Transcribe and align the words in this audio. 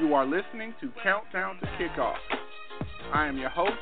You 0.00 0.14
are 0.14 0.24
listening 0.24 0.72
to 0.80 0.88
Countdown 1.02 1.58
to 1.60 1.66
Kickoff. 1.76 2.16
I 3.12 3.26
am 3.26 3.36
your 3.36 3.50
host, 3.50 3.74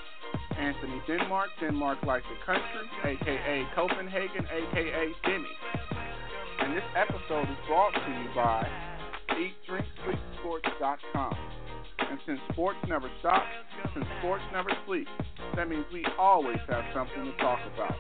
Anthony 0.59 1.01
Denmark, 1.07 1.51
Denmark 1.61 1.99
Like 2.05 2.25
the 2.25 2.35
Country, 2.45 2.91
aka 3.05 3.65
Copenhagen, 3.73 4.45
aka 4.51 5.13
Denny. 5.25 5.57
And 6.61 6.77
this 6.77 6.83
episode 6.97 7.49
is 7.49 7.57
brought 7.69 7.95
to 7.95 8.11
you 8.11 8.29
by 8.35 8.67
EatDrinkSleepSports.com. 9.31 11.37
And 12.11 12.19
since 12.27 12.41
sports 12.51 12.79
never 12.89 13.09
stop, 13.21 13.45
since 13.95 14.07
sports 14.19 14.43
never 14.53 14.73
sleep, 14.87 15.07
that 15.55 15.69
means 15.69 15.87
we 15.93 16.05
always 16.19 16.59
have 16.69 16.85
something 16.93 17.27
to 17.27 17.37
talk 17.37 17.61
about. 17.73 17.95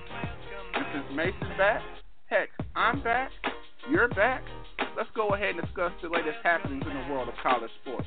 And 0.75 0.85
since 0.93 1.07
Mason's 1.15 1.57
back, 1.57 1.83
heck, 2.27 2.48
I'm 2.75 3.01
back, 3.01 3.31
you're 3.89 4.09
back, 4.09 4.42
let's 4.97 5.11
go 5.15 5.34
ahead 5.34 5.55
and 5.55 5.61
discuss 5.62 5.93
the 6.03 6.09
latest 6.09 6.39
happenings 6.43 6.84
in 6.87 6.95
the 6.95 7.12
world 7.12 7.29
of 7.29 7.34
college 7.43 7.71
sports. 7.83 8.07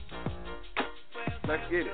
Let's 1.48 1.64
get 1.70 1.82
it. 1.82 1.94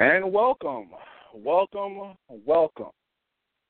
And 0.00 0.32
welcome, 0.32 0.90
welcome, 1.34 2.16
welcome. 2.46 2.90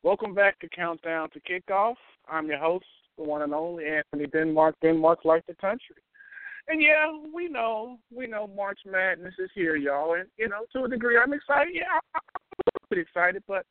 Welcome 0.02 0.34
back 0.34 0.58
to 0.60 0.68
Countdown 0.68 1.30
to 1.30 1.40
Kickoff. 1.40 1.94
I'm 2.30 2.46
your 2.46 2.58
host, 2.58 2.84
the 3.16 3.24
one 3.24 3.42
and 3.42 3.54
only 3.54 3.84
Anthony 3.86 4.26
Denmark, 4.26 4.76
Denmark 4.82 5.20
like 5.24 5.46
the 5.46 5.54
country. 5.54 5.96
And 6.68 6.82
yeah, 6.82 7.10
we 7.34 7.48
know, 7.48 7.98
we 8.14 8.26
know 8.26 8.46
March 8.46 8.80
Madness 8.86 9.34
is 9.38 9.50
here, 9.54 9.76
y'all. 9.76 10.14
And, 10.14 10.28
you 10.36 10.48
know, 10.48 10.66
to 10.74 10.84
a 10.84 10.88
degree, 10.88 11.18
I'm 11.18 11.32
excited. 11.32 11.74
Yeah, 11.74 11.84
I'm 12.14 12.20
pretty 12.88 13.02
excited, 13.02 13.42
but 13.48 13.64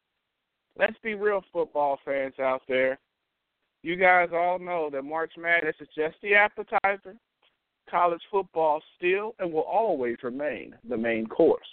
let's 0.79 0.97
be 1.03 1.13
real 1.13 1.43
football 1.53 1.99
fans 2.03 2.33
out 2.39 2.63
there. 2.67 2.97
You 3.83 3.95
guys 3.95 4.29
all 4.33 4.57
know 4.57 4.89
that 4.91 5.03
March 5.03 5.33
Madness 5.37 5.75
is 5.79 5.87
just 5.95 6.15
the 6.23 6.33
appetizer. 6.33 7.15
College 7.89 8.21
football 8.31 8.81
still 8.97 9.35
and 9.39 9.53
will 9.53 9.61
always 9.61 10.17
remain 10.23 10.75
the 10.89 10.97
main 10.97 11.27
course. 11.27 11.67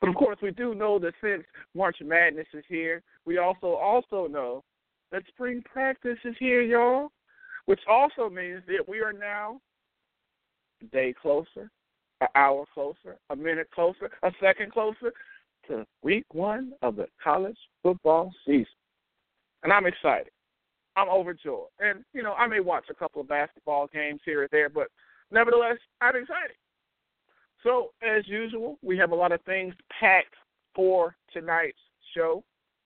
But 0.00 0.08
of 0.08 0.16
course, 0.16 0.38
we 0.42 0.50
do 0.50 0.74
know 0.74 0.98
that 1.00 1.14
since 1.22 1.44
March 1.74 1.98
Madness 2.02 2.46
is 2.54 2.64
here, 2.68 3.02
we 3.24 3.38
also 3.38 3.68
also 3.74 4.26
know 4.26 4.64
that 5.12 5.22
spring 5.28 5.62
practice 5.70 6.18
is 6.24 6.34
here, 6.38 6.62
y'all. 6.62 7.10
Which 7.66 7.80
also 7.86 8.30
means 8.30 8.62
that 8.66 8.88
we 8.88 9.00
are 9.00 9.12
now 9.12 9.60
day 10.86 11.14
closer, 11.20 11.70
an 12.20 12.28
hour 12.34 12.64
closer, 12.72 13.16
a 13.30 13.36
minute 13.36 13.68
closer, 13.74 14.10
a 14.22 14.32
second 14.40 14.72
closer 14.72 15.12
to 15.68 15.86
week 16.02 16.26
one 16.32 16.72
of 16.82 16.96
the 16.96 17.06
college 17.22 17.58
football 17.82 18.32
season. 18.46 18.66
And 19.62 19.72
I'm 19.72 19.86
excited. 19.86 20.30
I'm 20.96 21.08
overjoyed. 21.08 21.68
And, 21.78 22.04
you 22.12 22.22
know, 22.22 22.32
I 22.34 22.46
may 22.46 22.60
watch 22.60 22.86
a 22.90 22.94
couple 22.94 23.20
of 23.20 23.28
basketball 23.28 23.88
games 23.92 24.20
here 24.24 24.42
or 24.42 24.48
there, 24.50 24.68
but 24.68 24.88
nevertheless, 25.30 25.78
I'm 26.00 26.16
excited. 26.16 26.56
So, 27.62 27.90
as 28.02 28.26
usual, 28.26 28.78
we 28.82 28.96
have 28.98 29.10
a 29.10 29.16
lot 29.16 29.32
of 29.32 29.40
things 29.42 29.74
packed 29.98 30.34
for 30.74 31.16
tonight's 31.32 31.78
show. 32.14 32.44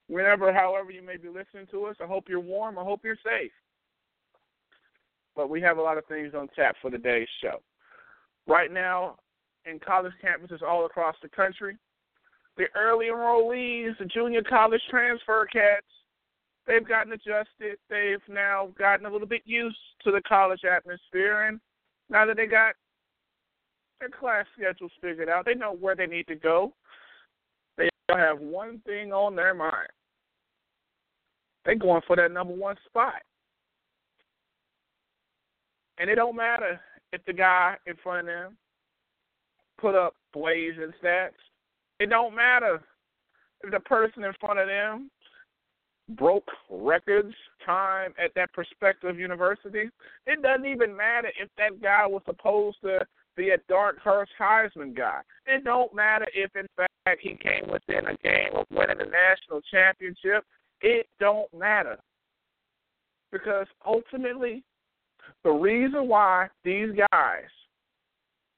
Whenever, 0.09 0.53
however, 0.53 0.91
you 0.91 1.03
may 1.03 1.17
be 1.17 1.29
listening 1.29 1.67
to 1.71 1.85
us, 1.87 1.97
I 2.03 2.07
hope 2.07 2.25
you're 2.29 2.41
warm. 2.41 2.79
I 2.79 2.85
hope 2.85 3.01
you're 3.05 3.17
safe. 3.17 3.53
But 5.35 5.49
we 5.49 5.61
have 5.63 5.79
a 5.79 5.83
lot 5.83 5.99
of 5.99 6.07
things 6.07 6.35
on 6.35 6.49
tap 6.55 6.77
for 6.83 6.91
today's 6.91 7.29
show. 7.43 7.63
Right 8.47 8.73
now, 8.73 9.17
in 9.65 9.79
college 9.79 10.13
campuses 10.25 10.63
all 10.63 10.87
across 10.87 11.15
the 11.23 11.29
country, 11.29 11.77
the 12.57 12.65
early 12.77 13.07
enrollees, 13.07 13.97
the 13.99 14.05
junior 14.05 14.43
college 14.43 14.83
transfer 14.91 15.47
cats, 15.47 15.87
they've 16.67 16.87
gotten 16.87 17.13
adjusted. 17.13 17.79
They've 17.89 18.23
now 18.29 18.69
gotten 18.79 19.07
a 19.07 19.11
little 19.11 19.29
bit 19.29 19.43
used 19.45 19.77
to 20.05 20.11
the 20.11 20.21
college 20.29 20.63
atmosphere. 20.65 21.47
And 21.47 21.61
now 22.11 22.27
that 22.27 22.37
they 22.37 22.47
got 22.47 22.75
their 24.03 24.11
class 24.11 24.47
schedules 24.59 24.91
figured 25.01 25.29
out. 25.29 25.45
They 25.45 25.55
know 25.55 25.77
where 25.77 25.95
they 25.95 26.07
need 26.07 26.27
to 26.27 26.35
go. 26.35 26.75
They 27.79 27.89
have 28.11 28.41
one 28.41 28.81
thing 28.85 29.13
on 29.13 29.37
their 29.37 29.55
mind. 29.55 29.89
They're 31.65 31.77
going 31.77 32.03
for 32.07 32.17
that 32.17 32.33
number 32.33 32.53
one 32.53 32.75
spot. 32.87 33.23
And 35.99 36.11
it 36.11 36.17
don't 36.17 36.35
matter 36.35 36.81
if 37.13 37.25
the 37.25 37.33
guy 37.33 37.77
in 37.87 37.95
front 38.03 38.21
of 38.21 38.27
them 38.27 38.57
put 39.79 39.95
up 39.95 40.15
plays 40.33 40.75
and 40.81 40.93
stats. 41.03 41.31
It 41.99 42.11
don't 42.11 42.35
matter 42.35 42.81
if 43.63 43.71
the 43.71 43.81
person 43.81 44.25
in 44.25 44.33
front 44.41 44.59
of 44.59 44.69
them 44.69 45.11
broke 46.11 46.49
records 46.71 47.35
time 47.65 48.13
at 48.23 48.35
that 48.35 48.53
prospective 48.53 49.19
university. 49.19 49.89
It 50.27 50.43
doesn't 50.43 50.67
even 50.67 50.97
matter 50.97 51.31
if 51.41 51.49
that 51.59 51.81
guy 51.81 52.07
was 52.07 52.23
supposed 52.27 52.79
to 52.83 53.01
be 53.37 53.51
a 53.51 53.59
dark 53.69 53.99
horse 53.99 54.29
Heisman 54.39 54.97
guy. 54.97 55.21
It 55.47 55.65
don't 55.65 55.95
matter 55.95 56.27
if 56.35 56.55
in 56.57 56.67
fact 56.77 57.21
he 57.21 57.37
came 57.37 57.71
within 57.71 58.07
a 58.07 58.17
game 58.23 58.55
of 58.55 58.67
winning 58.71 58.99
the 58.99 59.05
national 59.05 59.61
championship. 59.71 60.45
It 60.81 61.07
don't 61.19 61.53
matter. 61.57 61.97
Because 63.31 63.67
ultimately 63.87 64.63
the 65.45 65.51
reason 65.51 66.09
why 66.09 66.49
these 66.65 66.91
guys 67.13 67.51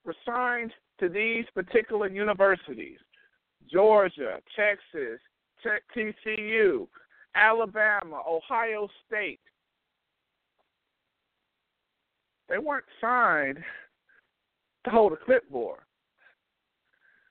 were 0.05 0.15
signed 0.27 0.73
to 1.01 1.09
these 1.09 1.45
particular 1.55 2.09
universities, 2.09 2.99
Georgia, 3.71 4.41
Texas, 4.55 5.21
TCU, 5.97 6.87
Alabama, 7.35 8.23
Ohio 8.29 8.89
State, 9.07 9.41
they 12.49 12.59
weren't 12.59 12.85
signed 13.01 13.59
to 14.85 14.91
hold 14.91 15.13
a 15.15 15.17
clipboard. 15.17 15.81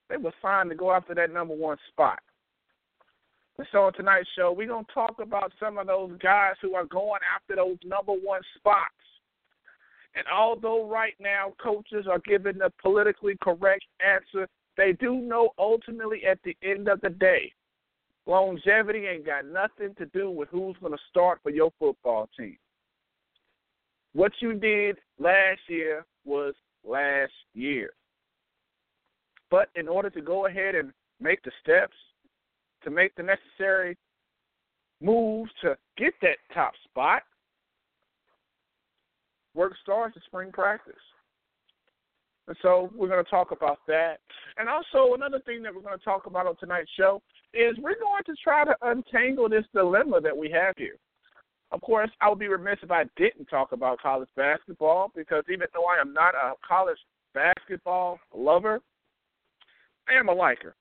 They 0.10 0.18
were 0.18 0.34
signed 0.42 0.70
to 0.72 0.76
go 0.76 0.92
after 0.92 1.14
that 1.16 1.32
number 1.32 1.56
one 1.56 1.78
spot. 1.90 2.20
And 3.58 3.68
so 3.72 3.84
on 3.84 3.94
tonight's 3.94 4.28
show, 4.36 4.52
we're 4.52 4.68
going 4.68 4.86
to 4.86 4.94
talk 4.94 5.20
about 5.22 5.54
some 5.60 5.78
of 5.78 5.86
those 5.88 6.18
guys 6.22 6.56
who 6.62 6.74
are 6.74 6.86
going 6.86 7.22
after 7.36 7.56
those 7.56 7.78
number 7.86 8.12
one 8.12 8.42
spots. 8.58 8.90
And 10.16 10.26
although 10.32 10.88
right 10.88 11.16
now 11.20 11.54
coaches 11.62 12.06
are 12.10 12.20
giving 12.20 12.60
the 12.60 12.72
politically 12.82 13.36
correct 13.42 13.86
answer, 14.06 14.48
they 14.78 14.94
do 14.94 15.16
know 15.16 15.50
ultimately 15.58 16.26
at 16.26 16.40
the 16.44 16.56
end 16.64 16.88
of 16.88 17.02
the 17.02 17.10
day, 17.10 17.52
longevity 18.26 19.08
ain't 19.08 19.26
got 19.26 19.46
nothing 19.46 19.96
to 19.98 20.06
do 20.08 20.30
with 20.30 20.50
who's 20.50 20.76
going 20.82 20.94
to 20.94 21.00
start 21.10 21.40
for 21.42 21.50
your 21.50 21.72
football 21.80 22.30
team. 22.38 22.58
What 24.14 24.32
you 24.40 24.54
did 24.54 24.98
last 25.20 25.62
year 25.68 26.06
was 26.24 26.54
last 26.84 27.34
year. 27.54 27.92
But 29.50 29.70
in 29.76 29.88
order 29.88 30.10
to 30.12 30.22
go 30.22 30.46
ahead 30.46 30.76
and 30.76 30.92
make 31.20 31.42
the 31.44 31.52
steps, 31.62 31.96
to 32.84 32.92
make 32.92 33.16
the 33.16 33.24
necessary 33.24 33.98
moves 35.02 35.52
to 35.62 35.78
get 35.98 36.14
that 36.22 36.38
top 36.54 36.74
spot, 36.84 37.24
work 39.54 39.74
starts 39.82 40.18
at 40.18 40.24
spring 40.24 40.52
practice. 40.52 40.96
And 42.48 42.58
so 42.62 42.92
we're 42.96 43.08
going 43.08 43.24
to 43.24 43.30
talk 43.30 43.52
about 43.52 43.80
that. 43.88 44.18
And 44.58 44.68
also, 44.68 45.14
another 45.14 45.40
thing 45.46 45.64
that 45.64 45.74
we're 45.74 45.82
going 45.82 45.98
to 45.98 46.04
talk 46.04 46.26
about 46.26 46.46
on 46.46 46.56
tonight's 46.58 46.92
show 46.98 47.22
is 47.54 47.78
we're 47.78 48.00
going 48.00 48.24
to 48.26 48.36
try 48.44 48.66
to 48.66 48.76
untangle 48.82 49.48
this 49.48 49.66
dilemma 49.74 50.20
that 50.22 50.36
we 50.36 50.52
have 50.52 50.74
here. 50.78 50.98
Of 51.72 51.82
course, 51.82 52.10
I 52.22 52.30
would 52.30 52.40
be 52.40 52.48
remiss 52.48 52.78
if 52.84 52.92
I 52.92 53.06
didn't 53.16 53.46
talk 53.46 53.72
about 53.72 54.00
college 54.00 54.30
basketball 54.36 55.12
because 55.16 55.44
even 55.52 55.68
though 55.74 55.86
I 55.86 56.00
am 56.00 56.14
not 56.14 56.36
a 56.36 56.54
college 56.68 57.00
basketball 57.34 58.20
lover, 58.36 58.80
I 60.08 60.20
am 60.20 60.28
a 60.28 60.34
liker. 60.34 60.76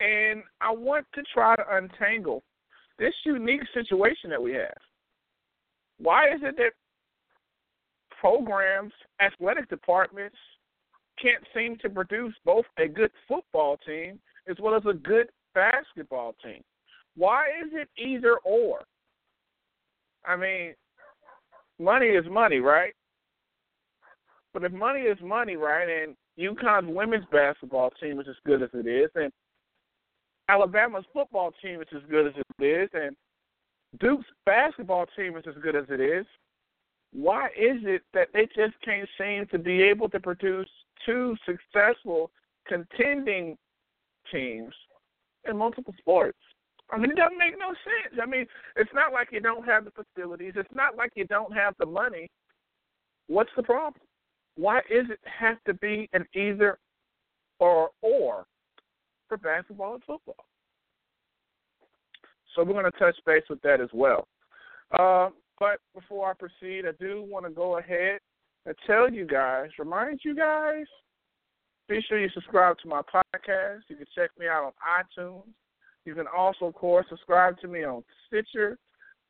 And 0.00 0.42
I 0.60 0.72
want 0.72 1.06
to 1.14 1.22
try 1.34 1.56
to 1.56 1.76
untangle 1.76 2.44
this 2.98 3.14
unique 3.24 3.62
situation 3.74 4.30
that 4.30 4.42
we 4.42 4.52
have. 4.52 4.76
Why 5.98 6.28
is 6.28 6.40
it 6.42 6.56
that 6.56 6.72
programs, 8.20 8.92
athletic 9.20 9.68
departments 9.68 10.36
can't 11.20 11.44
seem 11.54 11.76
to 11.78 11.88
produce 11.88 12.34
both 12.44 12.64
a 12.78 12.88
good 12.88 13.10
football 13.26 13.78
team 13.86 14.18
as 14.48 14.56
well 14.60 14.74
as 14.74 14.82
a 14.88 14.94
good 14.94 15.28
basketball 15.54 16.34
team. 16.42 16.62
Why 17.16 17.44
is 17.64 17.72
it 17.72 17.88
either 17.98 18.36
or? 18.44 18.80
I 20.24 20.36
mean, 20.36 20.74
money 21.78 22.06
is 22.06 22.24
money, 22.30 22.58
right? 22.58 22.92
But 24.52 24.64
if 24.64 24.72
money 24.72 25.00
is 25.00 25.18
money, 25.22 25.56
right, 25.56 25.88
and 25.88 26.16
UConn's 26.38 26.94
women's 26.94 27.24
basketball 27.32 27.90
team 28.00 28.20
is 28.20 28.26
as 28.28 28.36
good 28.44 28.62
as 28.62 28.70
it 28.74 28.86
is, 28.86 29.10
and 29.14 29.32
Alabama's 30.48 31.04
football 31.12 31.52
team 31.62 31.80
is 31.80 31.88
as 31.94 32.02
good 32.10 32.26
as 32.26 32.32
it 32.36 32.64
is, 32.64 32.88
and 32.92 33.16
Duke's 34.00 34.26
basketball 34.44 35.06
team 35.16 35.36
is 35.36 35.44
as 35.48 35.54
good 35.62 35.76
as 35.76 35.84
it 35.88 36.00
is, 36.00 36.26
why 37.16 37.46
is 37.46 37.78
it 37.84 38.02
that 38.12 38.28
they 38.34 38.46
just 38.54 38.74
can't 38.84 39.08
seem 39.18 39.46
to 39.46 39.58
be 39.58 39.82
able 39.82 40.08
to 40.10 40.20
produce 40.20 40.68
two 41.06 41.34
successful 41.46 42.30
contending 42.68 43.56
teams 44.30 44.74
in 45.48 45.56
multiple 45.56 45.94
sports? 45.98 46.36
I 46.90 46.98
mean, 46.98 47.10
it 47.10 47.16
doesn't 47.16 47.38
make 47.38 47.58
no 47.58 47.68
sense. 47.68 48.20
I 48.22 48.26
mean, 48.26 48.46
it's 48.76 48.92
not 48.92 49.14
like 49.14 49.28
you 49.32 49.40
don't 49.40 49.64
have 49.64 49.86
the 49.86 49.92
facilities. 49.92 50.52
It's 50.56 50.74
not 50.74 50.96
like 50.96 51.12
you 51.16 51.24
don't 51.24 51.54
have 51.56 51.74
the 51.78 51.86
money. 51.86 52.28
What's 53.28 53.50
the 53.56 53.62
problem? 53.62 53.94
Why 54.56 54.80
is 54.80 55.06
it 55.10 55.18
have 55.24 55.56
to 55.66 55.74
be 55.74 56.10
an 56.12 56.26
either 56.34 56.78
or 57.58 57.90
or 58.02 58.44
for 59.28 59.38
basketball 59.38 59.94
and 59.94 60.04
football? 60.04 60.44
So 62.54 62.62
we're 62.62 62.74
going 62.74 62.84
to 62.84 62.98
touch 62.98 63.16
base 63.24 63.44
with 63.48 63.60
that 63.62 63.80
as 63.80 63.88
well. 63.94 64.28
Uh, 64.96 65.30
but 65.58 65.78
before 65.94 66.30
I 66.30 66.34
proceed, 66.34 66.84
I 66.86 66.92
do 67.00 67.24
want 67.28 67.46
to 67.46 67.50
go 67.50 67.78
ahead 67.78 68.20
and 68.66 68.74
tell 68.86 69.10
you 69.10 69.26
guys, 69.26 69.70
remind 69.78 70.20
you 70.22 70.34
guys, 70.34 70.86
be 71.88 72.00
sure 72.08 72.18
you 72.18 72.28
subscribe 72.34 72.76
to 72.82 72.88
my 72.88 73.00
podcast. 73.02 73.82
You 73.88 73.96
can 73.96 74.06
check 74.14 74.30
me 74.38 74.46
out 74.46 74.64
on 74.64 74.72
iTunes. 75.22 75.44
You 76.04 76.14
can 76.14 76.26
also, 76.36 76.66
of 76.66 76.74
course, 76.74 77.06
subscribe 77.08 77.58
to 77.60 77.68
me 77.68 77.84
on 77.84 78.02
Stitcher. 78.26 78.76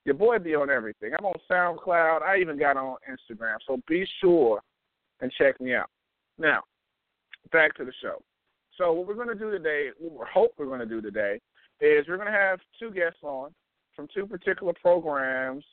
Your 0.05 0.15
boy 0.15 0.39
be 0.39 0.55
on 0.55 0.71
everything. 0.71 1.13
I'm 1.19 1.27
on 1.27 1.35
SoundCloud. 1.51 2.23
I 2.23 2.39
even 2.39 2.59
got 2.59 2.77
on 2.77 2.97
Instagram. 3.11 3.57
So 3.67 3.81
be 3.87 4.07
sure 4.21 4.61
and 5.21 5.33
check 5.37 5.61
me 5.61 5.75
out. 5.75 5.91
Now, 6.39 6.63
back 7.53 7.75
to 7.77 7.85
the 7.85 7.93
show. 8.03 8.23
So 8.79 8.93
what 8.93 9.07
we're 9.07 9.15
going 9.15 9.29
to 9.29 9.35
do 9.35 9.51
today, 9.51 9.89
what 9.99 10.13
we 10.13 10.27
hope 10.33 10.53
we're 10.59 10.67
going 10.67 10.81
to 10.81 10.87
do 10.87 11.01
today, 11.01 11.41
is 11.81 12.07
we're 12.09 12.17
going 12.17 12.31
to 12.31 12.39
have 12.39 12.59
two 12.79 12.91
guests 12.91 13.21
on 13.23 13.51
from 13.95 14.09
two 14.15 14.27
particular 14.27 14.75
programs 14.81 15.65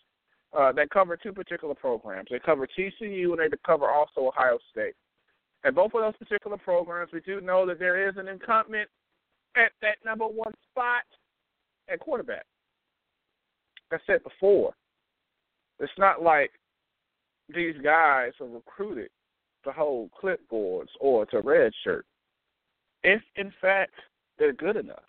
uh, 0.58 0.72
that 0.74 0.90
cover 0.90 1.18
two 1.18 1.34
particular 1.34 1.76
programs. 1.76 2.28
They 2.30 2.40
cover 2.40 2.68
TCU 2.68 3.32
and 3.32 3.40
they 3.40 3.58
cover 3.66 3.90
also 3.90 4.28
Ohio 4.28 4.58
State. 4.72 4.94
And 5.64 5.76
both 5.76 5.94
of 5.94 6.02
those 6.02 6.18
particular 6.18 6.58
programs, 6.58 7.12
we 7.14 7.22
do 7.22 7.42
know 7.42 7.66
that 7.66 7.80
there 7.80 8.08
is 8.08 8.16
an 8.18 8.28
incumbent 8.28 8.90
at 9.56 9.72
that 9.82 9.98
number 10.06 10.26
one 10.26 10.54
spot 10.70 11.04
at 11.90 12.00
quarterback. 12.00 12.46
Like 13.92 14.02
I 14.02 14.14
said 14.14 14.24
before, 14.24 14.74
it's 15.80 15.92
not 15.98 16.22
like 16.22 16.52
these 17.54 17.76
guys 17.84 18.32
are 18.40 18.48
recruited 18.48 19.10
to 19.64 19.72
hold 19.72 20.10
clipboards 20.22 20.90
or 21.00 21.26
to 21.28 21.42
redshirt. 21.42 22.02
If 23.04 23.22
in 23.36 23.52
fact 23.62 23.94
they're 24.38 24.54
good 24.54 24.76
enough, 24.76 25.04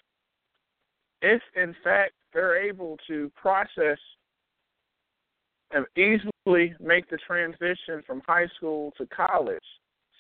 if 1.23 1.43
in 1.57 1.75
fact 1.83 2.13
they're 2.33 2.63
able 2.63 2.99
to 3.09 3.31
process 3.41 3.99
easily 5.97 6.75
make 6.81 7.09
the 7.11 7.19
transition 7.27 8.03
from 8.07 8.23
high 8.27 8.47
school 8.57 8.93
to 8.99 9.07
college 9.07 9.59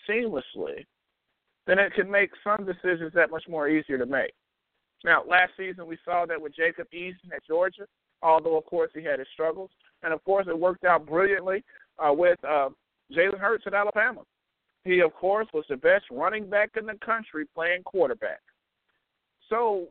seamlessly, 0.09 0.85
then 1.67 1.79
it 1.79 1.95
can 1.95 2.11
make 2.11 2.31
some 2.43 2.67
decisions 2.67 3.13
that 3.15 3.31
much 3.31 3.45
more 3.49 3.69
easier 3.69 3.99
to 3.99 4.07
make. 4.07 4.33
Now, 5.05 5.23
last 5.29 5.53
season 5.57 5.87
we 5.87 5.99
saw 6.05 6.27
that 6.27 6.41
with 6.41 6.57
Jacob 6.57 6.87
Eason 6.95 7.33
at 7.35 7.47
Georgia, 7.47 7.87
although 8.23 8.57
of 8.57 8.65
course 8.67 8.91
he 8.95 9.03
had 9.03 9.19
his 9.19 9.29
struggles, 9.33 9.71
and 10.03 10.13
of 10.13 10.25
course 10.25 10.47
it 10.49 10.59
worked 10.59 10.85
out 10.85 11.07
brilliantly 11.07 11.63
uh, 11.99 12.13
with 12.13 12.39
uh, 12.45 12.71
Jalen 13.13 13.39
Hurts 13.39 13.65
at 13.67 13.75
Alabama. 13.75 14.23
He 14.85 15.01
of 15.01 15.15
course 15.15 15.47
was 15.53 15.65
the 15.69 15.77
best 15.77 16.05
running 16.11 16.49
back 16.49 16.71
in 16.79 16.87
the 16.87 16.99
country 17.05 17.47
playing 17.55 17.83
quarterback. 17.85 18.41
So 19.49 19.89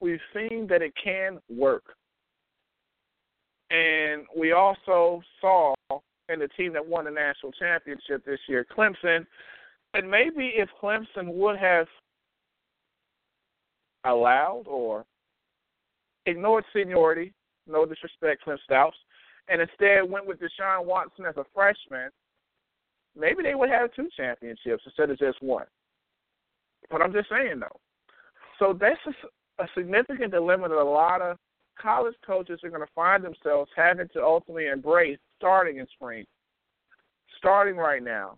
we've 0.00 0.20
seen 0.34 0.66
that 0.68 0.82
it 0.82 0.92
can 1.02 1.38
work. 1.48 1.84
And 3.70 4.24
we 4.36 4.52
also 4.52 5.22
saw 5.40 5.74
in 6.28 6.38
the 6.38 6.48
team 6.56 6.72
that 6.72 6.86
won 6.86 7.04
the 7.04 7.10
national 7.10 7.52
championship 7.52 8.24
this 8.24 8.40
year, 8.48 8.66
Clemson, 8.76 9.26
and 9.94 10.10
maybe 10.10 10.52
if 10.56 10.68
Clemson 10.82 11.34
would 11.34 11.58
have 11.58 11.86
allowed 14.04 14.64
or 14.66 15.04
ignored 16.26 16.64
seniority, 16.72 17.32
no 17.66 17.84
disrespect, 17.86 18.42
Clint 18.42 18.60
Stouts, 18.64 18.96
and 19.48 19.60
instead 19.60 20.08
went 20.08 20.26
with 20.26 20.38
Deshaun 20.38 20.84
Watson 20.84 21.24
as 21.26 21.36
a 21.36 21.44
freshman, 21.54 22.10
maybe 23.16 23.42
they 23.42 23.54
would 23.54 23.70
have 23.70 23.94
two 23.94 24.08
championships 24.16 24.82
instead 24.84 25.10
of 25.10 25.18
just 25.18 25.42
one. 25.42 25.66
But 26.90 27.02
I'm 27.02 27.12
just 27.12 27.28
saying 27.30 27.60
though. 27.60 27.80
So 28.58 28.76
that's 28.78 29.00
a, 29.06 29.62
a 29.62 29.66
significant 29.76 30.32
dilemma 30.32 30.68
that 30.68 30.76
a 30.76 30.84
lot 30.84 31.22
of 31.22 31.36
college 31.80 32.14
coaches 32.26 32.60
are 32.62 32.70
going 32.70 32.82
to 32.82 32.92
find 32.94 33.24
themselves 33.24 33.70
having 33.76 34.08
to 34.12 34.22
ultimately 34.22 34.66
embrace 34.66 35.18
starting 35.36 35.78
in 35.78 35.86
spring. 35.94 36.24
Starting 37.38 37.76
right 37.76 38.02
now. 38.02 38.36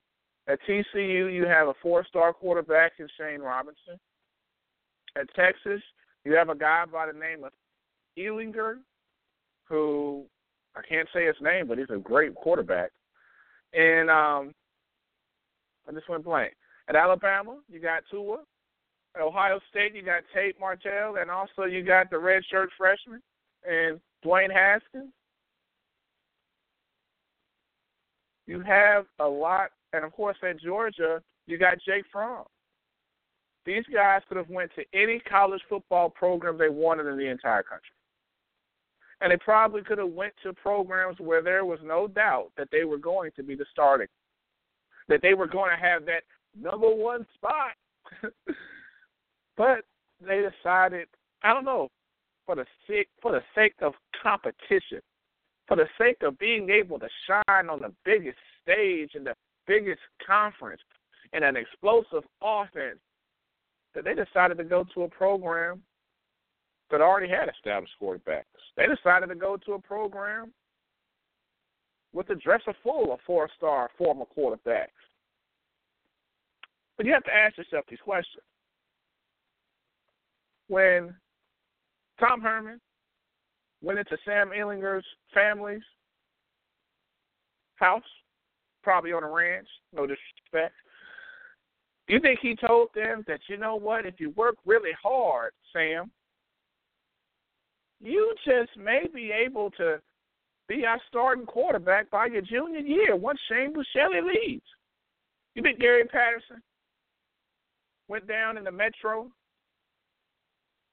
At 0.49 0.59
TCU, 0.69 1.33
you 1.33 1.47
have 1.47 1.69
a 1.69 1.75
four 1.83 2.05
star 2.05 2.33
quarterback 2.33 2.93
in 2.99 3.09
Shane 3.19 3.41
Robinson. 3.41 3.99
At 5.17 5.33
Texas, 5.35 5.83
you 6.25 6.35
have 6.35 6.49
a 6.49 6.55
guy 6.55 6.85
by 6.91 7.07
the 7.07 7.13
name 7.13 7.45
of 7.45 7.53
Ehlinger, 8.19 8.77
who 9.65 10.25
I 10.77 10.81
can't 10.89 11.09
say 11.13 11.27
his 11.27 11.37
name, 11.41 11.67
but 11.67 11.79
he's 11.79 11.91
a 11.91 11.99
great 11.99 12.35
quarterback. 12.35 12.91
And 13.73 14.11
um, 14.11 14.55
I 15.89 15.93
just 15.93 16.09
went 16.09 16.25
blank. 16.25 16.55
At 16.89 16.97
Alabama, 16.97 17.59
you 17.69 17.81
got 17.81 18.03
Tua. 18.11 18.39
At 19.15 19.23
Ohio 19.23 19.61
State, 19.71 19.95
you 19.95 20.03
got 20.03 20.23
Tate 20.35 20.59
Martell, 20.61 21.17
and 21.21 21.31
also 21.31 21.65
you 21.65 21.83
got 21.83 22.11
the 22.11 22.17
redshirt 22.17 22.69
freshman 22.77 23.21
and 23.69 24.01
Dwayne 24.25 24.53
Haskins. 24.53 25.13
You 28.47 28.61
have 28.61 29.07
a 29.21 29.27
lot, 29.27 29.71
and 29.93 30.05
of 30.05 30.13
course 30.13 30.37
at 30.43 30.61
Georgia, 30.61 31.23
you 31.47 31.59
got 31.59 31.79
Jake 31.87 32.05
Fromm. 32.11 32.45
These 33.65 33.85
guys 33.93 34.23
could 34.29 34.39
have 34.39 34.49
went 34.49 34.71
to 34.75 34.85
any 34.95 35.21
college 35.21 35.61
football 35.69 36.11
program 36.11 36.59
they 36.59 36.69
wanted 36.69 37.07
in 37.07 37.19
the 37.19 37.29
entire 37.29 37.63
country. 37.63 37.91
And 39.21 39.31
they 39.31 39.37
probably 39.37 39.83
could 39.83 39.99
have 39.99 40.11
went 40.11 40.33
to 40.43 40.53
programs 40.55 41.21
where 41.21 41.43
there 41.43 41.65
was 41.65 41.79
no 41.85 42.09
doubt 42.09 42.51
that 42.57 42.69
they 42.73 42.85
were 42.85 42.99
going 42.99 43.31
to 43.37 43.43
be 43.43 43.55
the 43.55 43.67
starting, 43.71 44.07
that 45.09 45.21
they 45.21 45.35
were 45.35 45.47
going 45.47 45.71
to 45.71 45.81
have 45.81 46.07
that 46.07 46.23
number 46.59 46.89
one 46.89 47.27
spot. 47.35 47.73
but 49.57 49.85
they 50.27 50.43
decided, 50.43 51.07
I 51.43 51.53
don't 51.53 51.67
know, 51.67 51.91
for 52.51 52.57
the 52.57 52.67
sake 52.89 53.09
for 53.23 53.31
the 53.31 53.43
sake 53.55 53.75
of 53.81 53.93
competition, 54.21 54.99
for 55.69 55.77
the 55.77 55.87
sake 55.97 56.17
of 56.23 56.37
being 56.41 56.69
able 56.69 56.99
to 56.99 57.07
shine 57.25 57.69
on 57.69 57.81
the 57.81 57.95
biggest 58.05 58.39
stage 58.61 59.11
in 59.15 59.23
the 59.23 59.35
biggest 59.69 60.01
conference 60.27 60.83
in 61.33 61.45
an 61.45 61.57
explosive 61.57 62.25
offense, 62.43 62.99
that 63.95 64.03
they 64.03 64.17
decided 64.17 64.59
to 64.59 64.65
go 64.65 64.85
to 64.93 65.03
a 65.05 65.09
program 65.09 65.81
that 66.91 67.01
already 67.01 67.29
had 67.29 67.49
established 67.49 67.93
quarterbacks. 68.03 68.43
They 68.77 68.87
decided 68.87 69.29
to 69.29 69.37
go 69.37 69.57
to 69.57 69.75
a 69.75 69.81
program 69.81 70.53
with 72.13 72.29
a 72.31 72.35
dresser 72.35 72.75
full 72.83 73.13
of 73.13 73.21
four 73.25 73.49
star 73.57 73.91
former 73.97 74.25
quarterbacks. 74.37 74.89
But 76.97 77.07
you 77.07 77.13
have 77.13 77.23
to 77.25 77.33
ask 77.33 77.57
yourself 77.57 77.85
these 77.89 78.01
questions. 78.01 78.43
When 80.67 81.15
Tom 82.21 82.41
Herman 82.41 82.81
went 83.83 83.99
into 83.99 84.17
Sam 84.25 84.51
Ehlinger's 84.51 85.05
family's 85.33 85.83
house, 87.77 88.03
probably 88.83 89.13
on 89.13 89.25
a 89.25 89.29
ranch, 89.29 89.67
no 89.93 90.03
disrespect. 90.03 90.75
You 92.09 92.21
think 92.21 92.41
he 92.43 92.55
told 92.57 92.89
them 92.95 93.25
that, 93.27 93.41
you 93.49 93.57
know 93.57 93.77
what, 93.77 94.05
if 94.05 94.15
you 94.19 94.31
work 94.31 94.57
really 94.67 94.91
hard, 95.03 95.53
Sam, 95.73 96.11
you 98.01 98.35
just 98.45 98.77
may 98.77 99.07
be 99.13 99.33
able 99.33 99.71
to 99.73 100.01
be 100.69 100.85
our 100.85 101.01
starting 101.09 101.47
quarterback 101.47 102.11
by 102.11 102.27
your 102.27 102.43
junior 102.43 102.81
year 102.81 103.17
once 103.17 103.39
Shane 103.49 103.73
Buechele 103.73 104.23
leaves? 104.23 104.63
You 105.55 105.63
think 105.63 105.81
Gary 105.81 106.05
Patterson 106.05 106.63
went 108.09 108.27
down 108.27 108.59
in 108.59 108.65
the 108.65 108.73
metro 108.73 109.31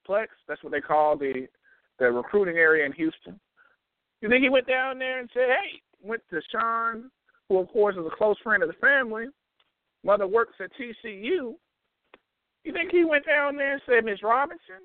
Plex. 0.07 0.27
That's 0.47 0.63
what 0.63 0.71
they 0.71 0.81
call 0.81 1.17
the 1.17 1.47
the 1.99 2.11
recruiting 2.11 2.57
area 2.57 2.85
in 2.85 2.91
Houston. 2.93 3.39
You 4.21 4.29
think 4.29 4.43
he 4.43 4.49
went 4.49 4.67
down 4.67 4.99
there 4.99 5.19
and 5.19 5.29
said, 5.33 5.49
"Hey, 5.49 5.81
went 6.01 6.21
to 6.29 6.41
Shawn 6.51 7.11
who 7.49 7.59
of 7.59 7.67
course 7.69 7.95
is 7.95 8.05
a 8.05 8.15
close 8.15 8.37
friend 8.43 8.63
of 8.63 8.69
the 8.69 8.75
family, 8.75 9.25
mother 10.03 10.27
works 10.27 10.55
at 10.59 10.71
TCU. 10.79 11.55
You 12.63 12.73
think 12.73 12.91
he 12.91 13.05
went 13.05 13.25
down 13.25 13.55
there 13.55 13.73
and 13.73 13.81
said, 13.85 14.03
Miss 14.03 14.21
Robinson, 14.21 14.83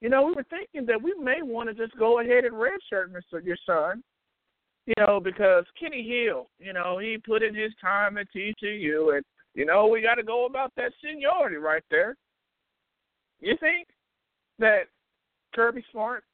you 0.00 0.08
know, 0.08 0.24
we 0.24 0.32
were 0.32 0.46
thinking 0.50 0.86
that 0.86 1.00
we 1.00 1.14
may 1.14 1.42
want 1.42 1.68
to 1.68 1.74
just 1.74 1.96
go 1.98 2.20
ahead 2.20 2.44
and 2.44 2.54
redshirt 2.54 3.10
Mr. 3.10 3.44
your 3.44 3.56
son, 3.64 4.02
you 4.86 4.94
know, 4.98 5.20
because 5.20 5.64
Kenny 5.80 6.06
Hill, 6.06 6.48
you 6.58 6.72
know, 6.72 6.98
he 6.98 7.16
put 7.16 7.42
in 7.42 7.54
his 7.54 7.72
time 7.80 8.18
at 8.18 8.26
TCU, 8.34 9.16
and 9.16 9.24
you 9.54 9.64
know, 9.64 9.86
we 9.86 10.02
got 10.02 10.16
to 10.16 10.24
go 10.24 10.46
about 10.46 10.72
that 10.76 10.92
seniority 11.02 11.56
right 11.56 11.84
there. 11.90 12.16
You 13.44 13.56
think 13.60 13.88
that 14.58 14.84
Kirby 15.54 15.84
Smart 15.92 16.24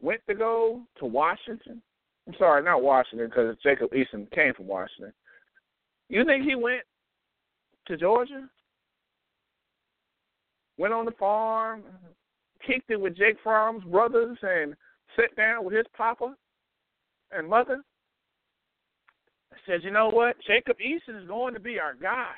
went 0.00 0.20
to 0.28 0.34
go 0.34 0.82
to 0.98 1.06
Washington? 1.06 1.82
I'm 2.26 2.34
sorry, 2.38 2.62
not 2.62 2.82
Washington, 2.82 3.28
because 3.28 3.56
Jacob 3.62 3.90
Eason 3.90 4.30
came 4.30 4.54
from 4.54 4.66
Washington. 4.66 5.12
You 6.08 6.24
think 6.24 6.44
he 6.44 6.54
went 6.54 6.82
to 7.88 7.96
Georgia 7.96 8.48
went 10.78 10.94
on 10.94 11.04
the 11.04 11.12
farm, 11.12 11.82
kicked 12.66 12.90
it 12.90 13.00
with 13.00 13.16
Jake 13.16 13.36
Fromm's 13.42 13.84
brothers, 13.84 14.38
and 14.42 14.74
sat 15.16 15.34
down 15.36 15.64
with 15.64 15.74
his 15.74 15.86
papa 15.96 16.34
and 17.30 17.48
mother. 17.48 17.80
Said, 19.66 19.84
you 19.84 19.90
know 19.90 20.08
what? 20.08 20.36
Jacob 20.46 20.76
Eason 20.78 21.20
is 21.20 21.28
going 21.28 21.54
to 21.54 21.60
be 21.60 21.78
our 21.78 21.94
guy. 21.94 22.32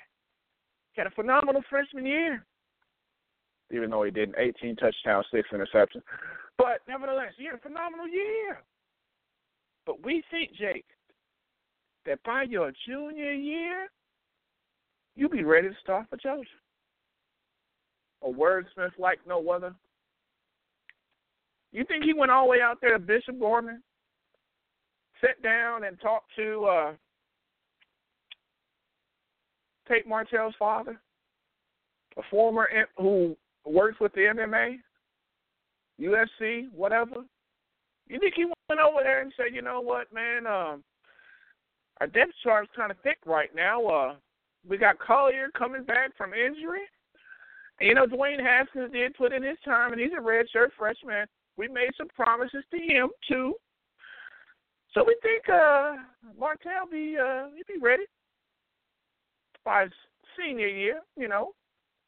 He 0.92 1.00
had 1.00 1.06
a 1.06 1.14
phenomenal 1.14 1.62
freshman 1.68 2.06
year, 2.06 2.44
even 3.72 3.90
though 3.90 4.02
he 4.02 4.10
did 4.10 4.34
18 4.36 4.76
touchdowns, 4.76 5.26
six 5.32 5.48
interceptions. 5.52 6.02
But 6.58 6.80
nevertheless, 6.88 7.32
he 7.36 7.46
had 7.46 7.54
a 7.54 7.58
phenomenal 7.58 8.08
year. 8.08 8.62
But 9.84 10.04
we 10.04 10.22
think, 10.30 10.50
Jake, 10.56 10.86
that 12.06 12.22
by 12.24 12.44
your 12.44 12.72
junior 12.86 13.32
year, 13.32 13.88
you'll 15.14 15.30
be 15.30 15.44
ready 15.44 15.68
to 15.68 15.74
start 15.82 16.06
for 16.08 16.16
Georgia 16.16 16.48
a 18.22 18.28
wordsmith 18.28 18.98
like 18.98 19.18
no 19.26 19.48
other? 19.50 19.74
You 21.72 21.84
think 21.84 22.04
he 22.04 22.14
went 22.14 22.30
all 22.30 22.44
the 22.44 22.50
way 22.50 22.60
out 22.60 22.78
there 22.80 22.92
to 22.92 22.98
Bishop 22.98 23.38
Gorman, 23.38 23.82
sat 25.20 25.42
down 25.42 25.84
and 25.84 26.00
talked 26.00 26.30
to 26.36 26.64
uh, 26.64 26.92
Tate 29.88 30.06
Martell's 30.06 30.54
father, 30.58 31.00
a 32.16 32.22
former 32.30 32.68
who 32.96 33.36
works 33.66 33.98
with 34.00 34.12
the 34.14 34.20
MMA, 34.20 34.78
UFC, 36.00 36.70
whatever? 36.72 37.24
You 38.08 38.20
think 38.20 38.34
he 38.36 38.44
went 38.44 38.80
over 38.80 39.02
there 39.02 39.20
and 39.22 39.32
said, 39.36 39.54
you 39.54 39.62
know 39.62 39.80
what, 39.80 40.12
man, 40.12 40.46
um, 40.46 40.84
our 42.00 42.06
depth 42.06 42.32
chart's 42.42 42.70
kind 42.76 42.90
of 42.90 42.98
thick 43.02 43.18
right 43.26 43.54
now. 43.54 43.84
Uh, 43.84 44.14
we 44.68 44.76
got 44.76 44.98
Collier 44.98 45.48
coming 45.56 45.84
back 45.84 46.16
from 46.16 46.34
injury. 46.34 46.82
You 47.80 47.94
know, 47.94 48.06
Dwayne 48.06 48.42
Haskins 48.42 48.92
did 48.92 49.14
put 49.14 49.32
in 49.32 49.42
his 49.42 49.58
time, 49.64 49.92
and 49.92 50.00
he's 50.00 50.12
a 50.16 50.20
redshirt 50.20 50.70
freshman. 50.78 51.26
We 51.56 51.68
made 51.68 51.90
some 51.96 52.08
promises 52.08 52.64
to 52.70 52.78
him 52.78 53.08
too. 53.28 53.54
So 54.92 55.04
we 55.04 55.16
think 55.22 55.48
uh 55.48 55.96
Martell 56.38 56.86
be 56.90 57.16
uh 57.22 57.48
he 57.54 57.62
be 57.74 57.80
ready 57.80 58.04
by 59.64 59.84
his 59.84 59.92
senior 60.38 60.68
year, 60.68 61.00
you 61.18 61.28
know, 61.28 61.52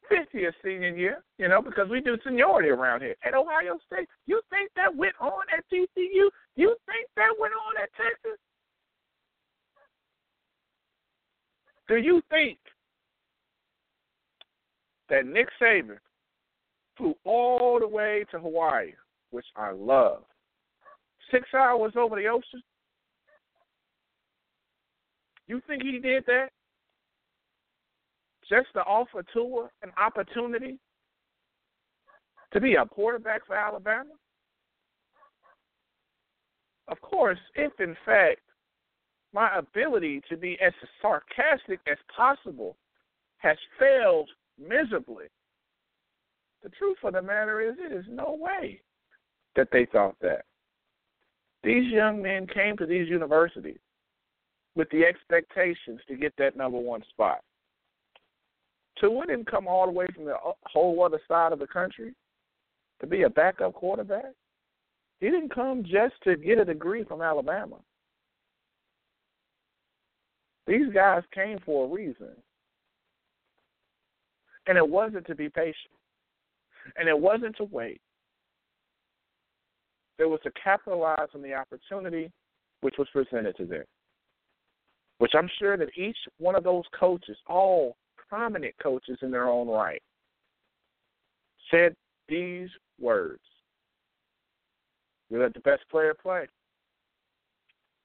fifth 0.09 0.33
year 0.33 0.53
senior 0.63 0.95
year, 0.95 1.23
you 1.37 1.47
know, 1.47 1.61
because 1.61 1.89
we 1.89 2.01
do 2.01 2.17
seniority 2.23 2.69
around 2.69 3.01
here. 3.01 3.15
At 3.23 3.33
Ohio 3.33 3.77
State, 3.85 4.07
you 4.25 4.41
think 4.49 4.71
that 4.75 4.95
went 4.95 5.13
on 5.21 5.43
at 5.55 5.63
TCU? 5.71 6.29
You 6.55 6.75
think 6.85 7.07
that 7.15 7.29
went 7.39 7.53
on 7.53 7.81
at 7.81 7.89
Texas? 7.95 8.39
Do 11.87 11.97
you 11.97 12.21
think 12.29 12.59
that 15.09 15.25
Nick 15.25 15.47
Saban 15.61 15.97
flew 16.99 17.15
all 17.23 17.79
the 17.79 17.87
way 17.87 18.25
to 18.31 18.39
Hawaii, 18.39 18.91
which 19.31 19.45
I 19.55 19.71
love. 19.71 20.23
Six 21.31 21.47
hours 21.53 21.93
over 21.95 22.15
the 22.15 22.27
ocean. 22.27 22.61
You 25.47 25.61
think 25.67 25.81
he 25.83 25.99
did 25.99 26.25
that 26.27 26.49
just 28.49 28.67
to 28.73 28.79
offer 28.81 29.23
Tua 29.33 29.69
an 29.83 29.91
opportunity 29.97 30.79
to 32.51 32.59
be 32.59 32.75
a 32.75 32.85
quarterback 32.85 33.45
for 33.45 33.55
Alabama? 33.55 34.09
Of 36.87 36.99
course, 37.01 37.39
if 37.55 37.71
in 37.79 37.95
fact 38.05 38.41
my 39.33 39.57
ability 39.57 40.21
to 40.29 40.37
be 40.37 40.57
as 40.59 40.73
sarcastic 41.01 41.79
as 41.89 41.97
possible 42.15 42.75
has 43.37 43.57
failed 43.79 44.29
miserably. 44.57 45.25
The 46.63 46.69
truth 46.69 46.97
of 47.03 47.13
the 47.13 47.21
matter 47.21 47.61
is, 47.61 47.75
it 47.79 47.93
is 47.93 48.05
no 48.09 48.37
way 48.39 48.81
that 49.55 49.69
they 49.71 49.85
thought 49.85 50.15
that. 50.21 50.45
These 51.63 51.91
young 51.91 52.21
men 52.21 52.47
came 52.47 52.75
to 52.77 52.85
these 52.85 53.07
universities 53.07 53.79
with 54.75 54.89
the 54.89 55.03
expectations 55.03 55.99
to 56.07 56.15
get 56.15 56.33
that 56.37 56.57
number 56.57 56.77
one 56.77 57.03
spot. 57.09 57.41
Tua 58.99 59.25
didn't 59.25 59.49
come 59.49 59.67
all 59.67 59.85
the 59.85 59.91
way 59.91 60.07
from 60.13 60.25
the 60.25 60.35
uh, 60.35 60.51
whole 60.63 61.03
other 61.03 61.21
side 61.27 61.53
of 61.53 61.59
the 61.59 61.67
country 61.67 62.13
to 62.99 63.07
be 63.07 63.23
a 63.23 63.29
backup 63.29 63.73
quarterback. 63.73 64.33
He 65.19 65.29
didn't 65.29 65.53
come 65.53 65.83
just 65.83 66.15
to 66.23 66.35
get 66.35 66.59
a 66.59 66.65
degree 66.65 67.03
from 67.03 67.21
Alabama. 67.21 67.77
These 70.67 70.93
guys 70.93 71.23
came 71.33 71.59
for 71.65 71.85
a 71.85 71.89
reason. 71.89 72.29
And 74.67 74.77
it 74.77 74.87
wasn't 74.87 75.25
to 75.27 75.35
be 75.35 75.49
patient. 75.49 75.75
And 76.95 77.09
it 77.09 77.19
wasn't 77.19 77.57
to 77.57 77.63
wait. 77.65 78.01
It 80.19 80.25
was 80.25 80.39
to 80.43 80.51
capitalize 80.61 81.29
on 81.33 81.41
the 81.41 81.53
opportunity 81.53 82.31
which 82.81 82.95
was 82.97 83.07
presented 83.11 83.55
to 83.57 83.65
them. 83.65 83.83
Which 85.17 85.31
I'm 85.35 85.49
sure 85.59 85.75
that 85.75 85.97
each 85.97 86.17
one 86.37 86.55
of 86.55 86.63
those 86.63 86.83
coaches, 86.97 87.37
all 87.47 87.97
prominent 88.29 88.75
coaches 88.81 89.17
in 89.21 89.31
their 89.31 89.47
own 89.49 89.67
right, 89.67 90.01
said 91.71 91.95
these 92.27 92.69
words. 92.99 93.41
We 95.29 95.39
let 95.39 95.53
the 95.53 95.59
best 95.61 95.83
player 95.89 96.13
play. 96.13 96.47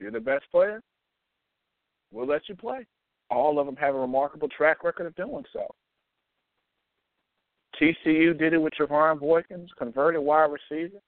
You're 0.00 0.10
the 0.10 0.20
best 0.20 0.44
player, 0.50 0.82
we'll 2.10 2.26
let 2.26 2.48
you 2.48 2.54
play. 2.54 2.86
All 3.30 3.58
of 3.58 3.66
them 3.66 3.76
have 3.76 3.94
a 3.94 3.98
remarkable 3.98 4.48
track 4.48 4.84
record 4.84 5.06
of 5.06 5.14
doing 5.14 5.44
so. 5.52 5.66
TCU 7.80 8.38
did 8.38 8.52
it 8.52 8.58
with 8.58 8.74
Trevone 8.78 9.18
Boykins, 9.18 9.68
converted 9.78 10.20
wide 10.20 10.50
receiver. 10.50 10.98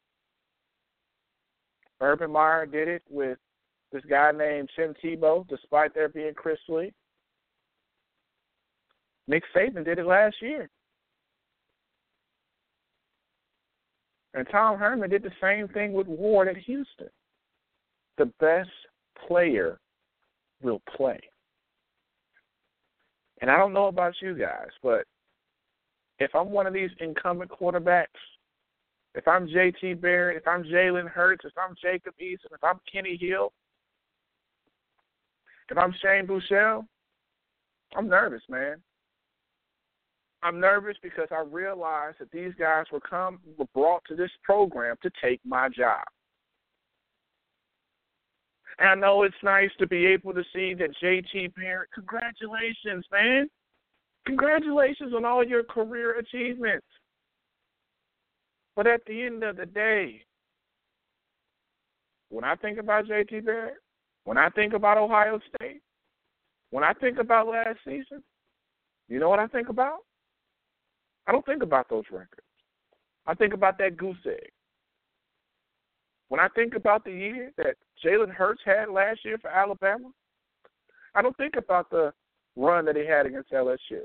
Urban 2.00 2.30
Meyer 2.30 2.66
did 2.66 2.88
it 2.88 3.02
with 3.08 3.38
this 3.92 4.02
guy 4.08 4.32
named 4.32 4.68
Tim 4.76 4.94
Tebow, 5.02 5.46
despite 5.48 5.94
there 5.94 6.08
being 6.08 6.34
Chris 6.34 6.58
Leak. 6.68 6.92
Nick 9.28 9.42
Saban 9.54 9.84
did 9.84 9.98
it 9.98 10.06
last 10.06 10.36
year. 10.40 10.68
And 14.34 14.46
Tom 14.50 14.78
Herman 14.78 15.10
did 15.10 15.22
the 15.22 15.32
same 15.40 15.66
thing 15.68 15.92
with 15.92 16.06
Ward 16.06 16.48
at 16.48 16.56
Houston. 16.58 17.08
The 18.18 18.26
best 18.38 18.70
player 19.26 19.78
will 20.62 20.82
play. 20.94 21.18
And 23.40 23.50
I 23.50 23.56
don't 23.56 23.72
know 23.72 23.86
about 23.86 24.14
you 24.20 24.34
guys, 24.34 24.68
but 24.82 25.04
if 26.18 26.34
I'm 26.34 26.50
one 26.50 26.66
of 26.66 26.74
these 26.74 26.90
incumbent 27.00 27.50
quarterbacks, 27.50 28.06
if 29.14 29.26
I'm 29.26 29.48
JT 29.48 30.00
Barrett, 30.00 30.36
if 30.36 30.46
I'm 30.46 30.64
Jalen 30.64 31.08
Hurts, 31.08 31.44
if 31.44 31.52
I'm 31.56 31.74
Jacob 31.82 32.14
Eason, 32.22 32.52
if 32.52 32.62
I'm 32.62 32.80
Kenny 32.90 33.16
Hill, 33.16 33.52
if 35.70 35.78
I'm 35.78 35.94
Shane 36.02 36.26
Buechele, 36.26 36.86
I'm 37.96 38.08
nervous, 38.08 38.42
man. 38.48 38.76
I'm 40.46 40.60
nervous 40.60 40.96
because 41.02 41.26
I 41.32 41.40
realize 41.40 42.14
that 42.20 42.30
these 42.30 42.52
guys 42.56 42.84
were 42.92 43.00
come 43.00 43.40
were 43.58 43.66
brought 43.74 44.04
to 44.06 44.14
this 44.14 44.30
program 44.44 44.94
to 45.02 45.10
take 45.20 45.40
my 45.44 45.68
job. 45.68 46.04
And 48.78 48.88
I 48.88 48.94
know 48.94 49.24
it's 49.24 49.34
nice 49.42 49.70
to 49.80 49.88
be 49.88 50.06
able 50.06 50.32
to 50.34 50.44
see 50.54 50.72
that 50.74 50.94
JT 51.02 51.56
Barrett, 51.56 51.88
congratulations, 51.92 53.04
man. 53.10 53.48
Congratulations 54.26 55.12
on 55.16 55.24
all 55.24 55.44
your 55.44 55.64
career 55.64 56.16
achievements. 56.20 56.86
But 58.76 58.86
at 58.86 59.00
the 59.04 59.22
end 59.24 59.42
of 59.42 59.56
the 59.56 59.66
day, 59.66 60.22
when 62.28 62.44
I 62.44 62.54
think 62.54 62.78
about 62.78 63.06
JT 63.06 63.44
Barrett, 63.44 63.78
when 64.22 64.38
I 64.38 64.48
think 64.50 64.74
about 64.74 64.96
Ohio 64.96 65.40
State, 65.56 65.82
when 66.70 66.84
I 66.84 66.92
think 66.92 67.18
about 67.18 67.48
last 67.48 67.78
season, 67.84 68.22
you 69.08 69.18
know 69.18 69.28
what 69.28 69.40
I 69.40 69.48
think 69.48 69.70
about? 69.70 70.02
I 71.26 71.32
don't 71.32 71.44
think 71.46 71.62
about 71.62 71.88
those 71.88 72.04
records. 72.10 72.42
I 73.26 73.34
think 73.34 73.54
about 73.54 73.78
that 73.78 73.96
goose 73.96 74.16
egg. 74.26 74.50
When 76.28 76.40
I 76.40 76.48
think 76.48 76.74
about 76.74 77.04
the 77.04 77.12
year 77.12 77.52
that 77.56 77.76
Jalen 78.04 78.30
Hurts 78.30 78.62
had 78.64 78.88
last 78.88 79.24
year 79.24 79.38
for 79.38 79.48
Alabama. 79.48 80.10
I 81.14 81.22
don't 81.22 81.36
think 81.36 81.54
about 81.56 81.90
the 81.90 82.12
run 82.56 82.84
that 82.84 82.96
he 82.96 83.06
had 83.06 83.26
against 83.26 83.52
LSU. 83.52 84.02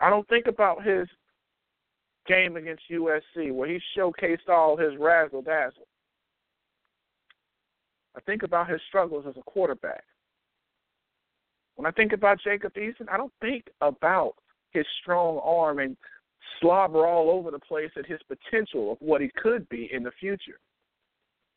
I 0.00 0.10
don't 0.10 0.28
think 0.28 0.46
about 0.46 0.84
his 0.84 1.08
game 2.26 2.56
against 2.56 2.82
USC 2.90 3.52
where 3.52 3.68
he 3.68 3.80
showcased 3.96 4.48
all 4.48 4.76
his 4.76 4.92
razzle 4.98 5.42
dazzle. 5.42 5.86
I 8.16 8.20
think 8.20 8.42
about 8.42 8.68
his 8.68 8.80
struggles 8.88 9.24
as 9.28 9.36
a 9.36 9.42
quarterback. 9.42 10.04
When 11.76 11.86
I 11.86 11.90
think 11.90 12.12
about 12.12 12.40
Jacob 12.42 12.72
Eason, 12.74 13.08
I 13.10 13.16
don't 13.16 13.32
think 13.40 13.64
about 13.80 14.34
his 14.70 14.86
strong 15.02 15.40
arm 15.42 15.78
and 15.78 15.96
slobber 16.60 17.06
all 17.06 17.30
over 17.30 17.50
the 17.50 17.58
place 17.58 17.90
at 17.96 18.06
his 18.06 18.20
potential 18.28 18.92
of 18.92 18.98
what 19.00 19.20
he 19.20 19.30
could 19.36 19.68
be 19.68 19.88
in 19.92 20.02
the 20.02 20.12
future. 20.18 20.58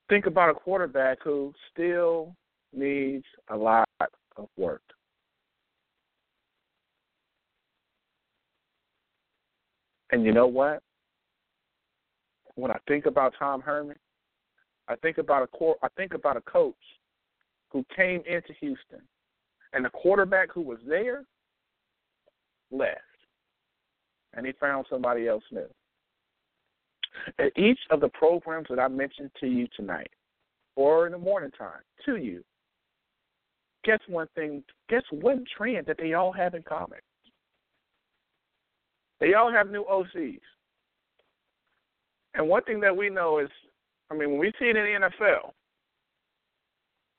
Think 0.10 0.26
about 0.26 0.50
a 0.50 0.54
quarterback 0.54 1.20
who 1.24 1.54
still 1.72 2.36
needs 2.74 3.26
a 3.50 3.56
lot 3.56 3.88
of 4.00 4.48
work. 4.58 4.82
And 10.12 10.26
you 10.26 10.32
know 10.32 10.48
what? 10.48 10.82
When 12.56 12.72
I 12.72 12.78
think 12.88 13.06
about 13.06 13.34
Tom 13.38 13.62
Herman, 13.62 13.96
I 14.88 14.96
think 14.96 15.20
about 15.20 15.44
a 15.44 15.48
core, 15.48 15.78
I 15.84 15.88
think 15.96 16.14
about 16.14 16.36
a 16.36 16.42
coach 16.42 16.76
who 17.70 17.86
came 17.96 18.24
into 18.26 18.54
Houston, 18.60 19.02
and 19.74 19.86
the 19.86 19.90
quarterback 19.90 20.52
who 20.52 20.62
was 20.62 20.80
there 20.88 21.26
left, 22.72 23.00
and 24.34 24.46
he 24.46 24.52
found 24.54 24.86
somebody 24.90 25.28
else 25.28 25.44
new. 25.52 25.68
At 27.38 27.58
each 27.58 27.80
of 27.90 28.02
the 28.02 28.10
programs 28.10 28.68
that 28.70 28.80
I 28.80 28.88
mentioned 28.88 29.32
to 29.40 29.48
you 29.48 29.68
tonight, 29.76 30.10
or 30.76 31.06
in 31.06 31.12
the 31.12 31.18
morning 31.18 31.52
time 31.58 31.82
to 32.06 32.16
you, 32.16 32.44
guess 33.84 34.00
one 34.08 34.28
thing, 34.36 34.64
guess 34.90 35.04
one 35.12 35.44
trend 35.58 35.88
that 35.88 35.98
they 35.98 36.14
all 36.14 36.32
have 36.32 36.54
in 36.54 36.64
common. 36.64 37.00
They 39.20 39.34
all 39.34 39.52
have 39.52 39.70
new 39.70 39.84
OCs. 39.92 40.40
And 42.36 42.48
one 42.48 42.64
thing 42.64 42.80
that 42.82 42.96
we 42.96 43.10
know 43.10 43.40
is, 43.40 43.50
I 44.10 44.14
mean, 44.14 44.32
when 44.32 44.40
we 44.40 44.54
see 44.60 44.66
it 44.66 44.78
in 44.78 45.02
the 45.02 45.10
NFL, 45.10 45.52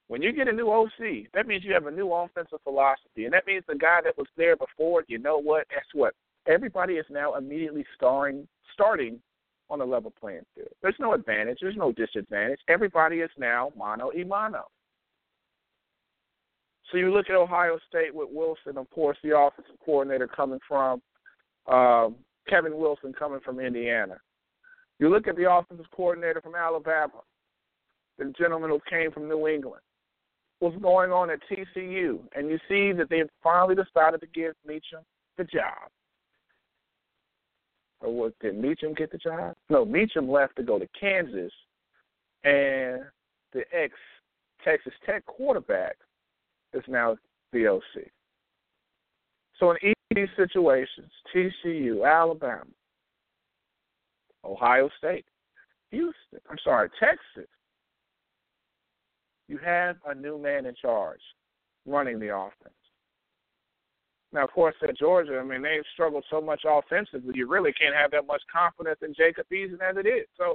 when 0.09 0.23
you 0.23 0.33
get 0.33 0.49
a 0.49 0.53
new 0.53 0.71
OC, 0.71 1.31
that 1.35 1.47
means 1.47 1.65
you 1.65 1.73
have 1.75 1.87
a 1.87 1.91
new 1.91 2.13
offensive 2.13 2.61
philosophy. 2.65 3.25
And 3.25 3.33
that 3.33 3.47
means 3.47 3.65
the 3.69 3.77
guy 3.77 4.01
that 4.03 4.17
was 4.17 4.27
there 4.37 4.57
before, 4.57 5.05
you 5.09 5.19
know 5.19 5.39
what? 5.39 5.69
Guess 5.69 5.85
what? 5.93 6.15
Everybody 6.47 6.95
is 6.95 7.07
now 7.11 7.35
immediately 7.35 7.85
starring, 7.97 8.49
starting 8.73 9.21
on 9.69 9.81
a 9.81 9.85
level 9.85 10.13
playing 10.19 10.43
field. 10.55 10.69
There's 10.83 10.97
no 10.99 11.13
advantage, 11.13 11.59
there's 11.61 11.77
no 11.77 11.93
disadvantage. 11.93 12.61
Everybody 12.69 13.21
is 13.21 13.31
now 13.39 13.73
mano 13.77 14.11
y 14.15 14.25
mano. 14.25 14.65
So 16.91 16.99
you 16.99 17.13
look 17.13 17.31
at 17.31 17.37
Ohio 17.37 17.79
State 17.89 18.15
with 18.15 18.29
Wilson, 18.33 18.77
of 18.77 18.91
course, 18.91 19.17
the 19.23 19.39
offensive 19.39 19.77
coordinator 19.85 20.27
coming 20.27 20.59
from 20.67 21.01
um, 21.69 22.17
Kevin 22.49 22.77
Wilson 22.77 23.13
coming 23.13 23.41
from 23.45 23.61
Indiana. 23.61 24.17
You 24.99 25.09
look 25.09 25.29
at 25.29 25.37
the 25.37 25.51
offensive 25.51 25.87
coordinator 25.95 26.41
from 26.41 26.57
Alabama, 26.57 27.23
the 28.19 28.33
gentleman 28.37 28.71
who 28.71 28.81
came 28.89 29.13
from 29.13 29.29
New 29.29 29.47
England. 29.47 29.83
What's 30.59 30.77
going 30.79 31.11
on 31.11 31.31
at 31.31 31.41
TCU? 31.49 32.19
And 32.37 32.51
you 32.51 32.59
see 32.69 32.93
that 32.93 33.09
they've 33.09 33.31
finally 33.43 33.77
decided 33.77 34.21
to 34.21 34.27
give 34.35 34.55
Meacham 34.67 35.01
the 35.39 35.45
job. 35.45 35.91
Or 38.01 38.13
what, 38.13 38.39
did 38.41 38.57
Meacham 38.57 38.95
get 38.95 39.13
the 39.13 39.19
job? 39.19 39.55
No, 39.69 39.85
Meacham 39.85 40.31
left 40.31 40.57
to 40.57 40.63
go 40.63 40.79
to 40.79 40.89
Kansas, 40.99 41.53
and 42.45 43.03
the 43.53 43.63
ex 43.73 43.93
Texas 44.65 44.93
Tech 45.05 45.25
quarterback 45.27 45.97
is 46.73 46.83
now 46.89 47.17
the 47.53 47.67
OC. 47.67 48.05
So 49.59 49.73
in 49.73 49.77
each 49.83 49.97
of 50.11 50.17
these 50.17 50.29
situations, 50.37 51.11
TCU, 51.35 52.11
Alabama, 52.11 52.65
Ohio 54.45 54.89
State, 54.99 55.27
Houston, 55.91 56.41
I'm 56.51 56.57
sorry, 56.65 56.89
Texas, 56.99 57.51
you 59.49 59.59
have 59.59 59.97
a 60.07 60.15
new 60.15 60.39
man 60.39 60.67
in 60.67 60.75
charge 60.81 61.21
running 61.87 62.19
the 62.19 62.35
offense. 62.35 62.75
Now, 64.33 64.45
of 64.45 64.53
course, 64.53 64.75
at 64.83 64.97
Georgia, 64.97 65.39
I 65.39 65.45
mean, 65.45 65.63
they've 65.63 65.83
struggled 65.93 66.25
so 66.31 66.41
much 66.41 66.63
offensively, 66.67 67.33
you 67.35 67.49
really 67.49 67.73
can't 67.73 67.95
have 67.95 68.13
that 68.13 68.27
much 68.27 68.43
confidence 68.53 68.99
in 69.03 69.15
Jacob 69.15 69.47
Eason 69.53 69.81
as 69.81 69.97
it 69.97 70.07
is. 70.07 70.27
So 70.37 70.55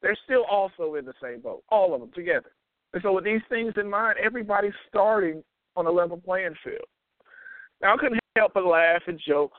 they're 0.00 0.18
still 0.24 0.44
also 0.50 0.96
in 0.96 1.04
the 1.04 1.14
same 1.22 1.40
boat, 1.40 1.62
all 1.68 1.94
of 1.94 2.00
them 2.00 2.10
together. 2.14 2.50
And 2.92 3.02
so, 3.02 3.12
with 3.12 3.24
these 3.24 3.40
things 3.48 3.72
in 3.76 3.88
mind, 3.88 4.18
everybody's 4.22 4.74
starting 4.88 5.42
on 5.76 5.86
a 5.86 5.90
level 5.90 6.18
playing 6.18 6.54
field. 6.64 6.84
Now, 7.80 7.94
I 7.94 7.96
couldn't 7.96 8.20
help 8.36 8.52
but 8.54 8.66
laugh 8.66 9.02
and 9.06 9.20
joke 9.26 9.52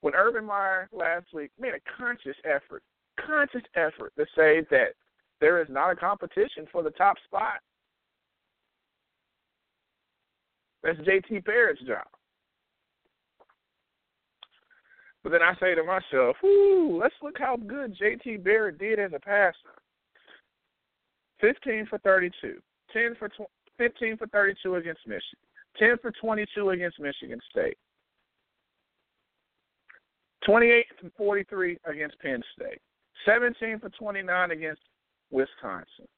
when 0.00 0.14
Urban 0.14 0.44
Meyer 0.44 0.88
last 0.92 1.26
week 1.32 1.50
made 1.58 1.72
a 1.74 1.96
conscious 1.96 2.36
effort, 2.44 2.82
conscious 3.24 3.62
effort 3.74 4.12
to 4.18 4.26
say 4.36 4.62
that 4.70 4.94
there 5.40 5.62
is 5.62 5.68
not 5.70 5.90
a 5.90 5.96
competition 5.96 6.66
for 6.70 6.82
the 6.82 6.90
top 6.90 7.16
spot. 7.24 7.60
That's 10.82 10.98
JT 10.98 11.44
Barrett's 11.44 11.80
job. 11.82 12.06
But 15.28 15.40
then 15.40 15.42
I 15.42 15.54
say 15.60 15.74
to 15.74 15.84
myself, 15.84 16.42
"Ooh, 16.42 16.96
let's 16.96 17.14
look 17.20 17.38
how 17.38 17.58
good 17.58 17.94
JT 17.94 18.38
Barrett 18.38 18.78
did 18.78 18.98
as 18.98 19.12
a 19.12 19.20
passer. 19.20 19.74
15 21.40 21.84
for 21.84 21.98
32, 21.98 22.62
10 22.90 23.14
for 23.16 23.28
tw- 23.28 23.50
15 23.76 24.16
for 24.16 24.26
32 24.28 24.76
against 24.76 25.06
Michigan, 25.06 25.44
10 25.76 25.98
for 25.98 26.12
22 26.12 26.70
against 26.70 26.98
Michigan 26.98 27.38
State, 27.50 27.76
28 30.46 30.86
for 30.98 31.10
43 31.10 31.78
against 31.84 32.18
Penn 32.20 32.42
State, 32.54 32.80
17 33.26 33.80
for 33.80 33.90
29 33.90 34.50
against 34.50 34.80
Wisconsin, 35.30 36.08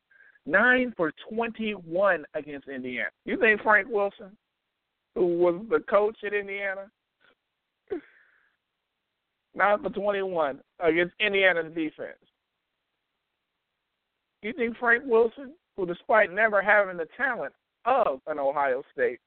9 0.47 0.95
for 0.97 1.13
21 1.29 2.25
against 2.35 2.69
Indiana. 2.69 3.11
You 3.25 3.39
think 3.39 3.61
Frank 3.63 3.89
Wilson, 3.91 4.37
who 5.17 5.37
was 5.37 5.67
the 5.69 5.81
coach 5.81 6.23
at 6.23 6.33
Indiana, 6.33 6.89
9 9.55 9.83
for 9.83 9.91
21 9.91 10.61
against 10.81 11.15
Indiana's 11.21 11.75
defense? 11.75 12.19
You 14.43 14.53
think 14.55 14.77
Frank 14.79 15.05
Wilson, 15.07 15.55
who 15.77 15.87
despite 15.87 16.33
never 16.33 16.63
having 16.63 16.97
the 16.97 17.09
talent 17.17 17.53
of 17.85 18.21
an 18.27 18.39
Ohio 18.39 18.83
State, 18.93 19.21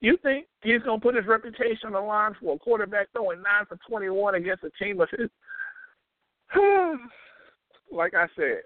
you 0.00 0.16
think 0.22 0.46
he's 0.62 0.82
going 0.82 1.00
to 1.00 1.04
put 1.04 1.16
his 1.16 1.26
reputation 1.26 1.86
on 1.86 1.92
the 1.92 2.00
line 2.00 2.32
for 2.40 2.54
a 2.54 2.58
quarterback 2.58 3.08
throwing 3.12 3.42
9 3.42 3.66
for 3.68 3.78
21 3.88 4.36
against 4.36 4.64
a 4.64 4.70
team 4.82 5.00
of 5.00 5.08
his? 5.10 5.28
like 7.92 8.14
I 8.14 8.26
said, 8.36 8.62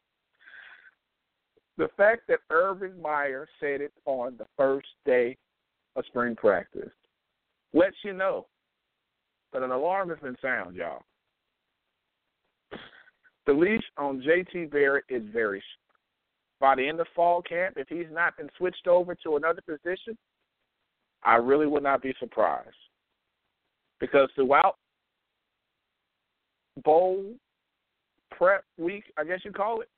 the 1.79 1.89
fact 1.97 2.23
that 2.29 2.41
Urban 2.51 3.01
Meyer 3.01 3.49
said 3.61 3.81
it 3.81 3.93
on 4.05 4.37
the 4.39 4.47
first 4.57 4.89
day 5.07 5.37
of 5.97 6.05
spring 6.07 6.37
practice 6.37 6.91
lets 7.73 7.97
you 8.05 8.13
know 8.13 8.47
that 9.53 9.62
an 9.62 9.71
alarm 9.71 10.09
has 10.11 10.19
been 10.19 10.37
sound, 10.41 10.77
y'all. 10.77 11.03
The 13.47 13.53
leash 13.53 13.83
on 13.99 14.23
JT 14.23 14.71
Barrett 14.71 15.05
is 15.09 15.23
very 15.33 15.59
short. 15.59 15.83
By 16.61 16.77
the 16.77 16.88
end 16.88 17.01
of 17.01 17.09
fall 17.15 17.43
camp, 17.43 17.77
if 17.77 17.88
he's 17.88 18.07
not 18.12 18.37
been 18.37 18.49
switched 18.57 18.87
over 18.87 19.17
to 19.17 19.37
another 19.37 19.61
position, 19.62 20.17
I 21.25 21.37
really 21.37 21.67
would 21.67 21.83
not 21.83 22.03
be 22.03 22.15
surprised. 22.21 22.69
Because 23.99 24.29
throughout 24.35 24.77
bowl 26.85 27.25
prep 28.31 28.65
week, 28.79 29.05
I 29.19 29.25
guess 29.25 29.41
you 29.45 29.53
call 29.53 29.81
it, 29.81 29.88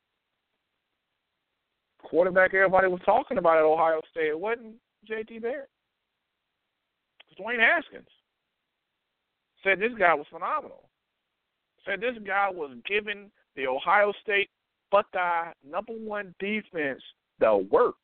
quarterback 2.03 2.55
everybody 2.55 2.89
was 2.89 3.01
talking 3.05 3.39
about 3.39 3.59
at 3.59 3.65
Ohio 3.65 4.01
State, 4.11 4.29
it 4.29 4.39
wasn't 4.39 4.75
JT 5.09 5.43
Barrett. 5.43 5.69
It 7.31 7.39
was 7.39 7.47
Dwayne 7.47 7.61
Haskins. 7.61 8.09
Said 9.65 9.81
this 9.81 9.93
guy 9.99 10.15
was 10.15 10.27
phenomenal. 10.31 10.89
Said 11.87 12.01
this 12.01 12.17
guy 12.25 12.49
was 12.51 12.77
giving 12.87 13.31
the 13.57 13.67
Ohio 13.67 14.13
State 14.23 14.51
Buckeye 14.91 15.53
number 15.69 15.93
one 15.93 16.35
defense 16.39 17.03
the 17.41 17.67
work. 17.71 17.95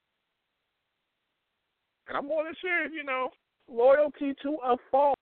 And 2.08 2.16
I'm 2.16 2.26
more 2.26 2.42
than 2.42 2.54
sure, 2.60 2.88
you 2.88 3.04
know, 3.04 3.28
loyalty 3.70 4.34
to 4.42 4.56
a 4.64 4.76
fault. 4.90 5.16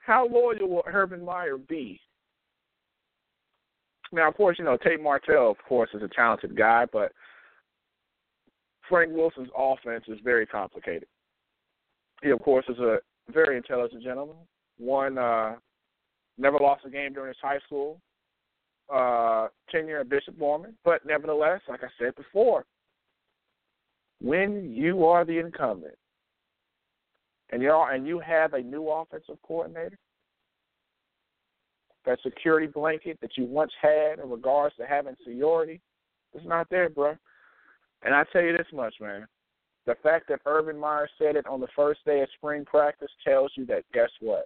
How 0.00 0.26
loyal 0.26 0.68
will 0.68 0.84
Urban 0.86 1.24
Meyer 1.24 1.56
be? 1.56 2.00
Now, 4.12 4.28
of 4.28 4.36
course, 4.36 4.58
you 4.58 4.64
know, 4.64 4.76
Tate 4.76 5.02
Martell, 5.02 5.50
of 5.50 5.58
course, 5.68 5.90
is 5.94 6.02
a 6.02 6.08
talented 6.08 6.56
guy, 6.56 6.86
but 6.92 7.12
Frank 8.88 9.12
Wilson's 9.12 9.50
offense 9.56 10.04
is 10.08 10.18
very 10.24 10.46
complicated. 10.46 11.08
He, 12.22 12.30
of 12.30 12.40
course, 12.40 12.64
is 12.68 12.78
a 12.78 12.98
very 13.32 13.56
intelligent 13.56 14.02
gentleman. 14.02 14.36
One 14.78 15.18
uh, 15.18 15.56
never 16.36 16.58
lost 16.58 16.84
a 16.86 16.90
game 16.90 17.12
during 17.12 17.28
his 17.28 17.36
high 17.42 17.58
school. 17.66 18.00
uh, 18.92 19.48
tenure 19.70 20.00
at 20.00 20.08
Bishop 20.08 20.38
Gorman, 20.38 20.74
but 20.84 21.04
nevertheless, 21.04 21.60
like 21.68 21.82
I 21.82 21.88
said 21.98 22.14
before, 22.16 22.64
when 24.20 24.72
you 24.72 25.04
are 25.04 25.24
the 25.24 25.38
incumbent 25.38 25.94
and 27.50 27.62
you 27.62 27.72
and 27.72 28.06
you 28.06 28.18
have 28.18 28.54
a 28.54 28.60
new 28.60 28.88
offensive 28.88 29.36
coordinator, 29.46 29.98
that 32.06 32.18
security 32.22 32.66
blanket 32.66 33.18
that 33.20 33.36
you 33.36 33.44
once 33.44 33.72
had 33.80 34.18
in 34.22 34.30
regards 34.30 34.74
to 34.76 34.86
having 34.86 35.14
seniority 35.24 35.80
is 36.34 36.42
not 36.46 36.68
there, 36.70 36.88
bro. 36.88 37.14
And 38.02 38.14
I 38.14 38.24
tell 38.32 38.42
you 38.42 38.56
this 38.56 38.66
much, 38.72 38.94
man. 39.00 39.26
The 39.88 39.96
fact 40.02 40.28
that 40.28 40.42
Urban 40.44 40.78
Meyer 40.78 41.08
said 41.16 41.34
it 41.34 41.46
on 41.46 41.60
the 41.60 41.68
first 41.74 42.04
day 42.04 42.20
of 42.20 42.28
spring 42.36 42.66
practice 42.66 43.08
tells 43.26 43.50
you 43.54 43.64
that 43.66 43.84
guess 43.94 44.10
what? 44.20 44.44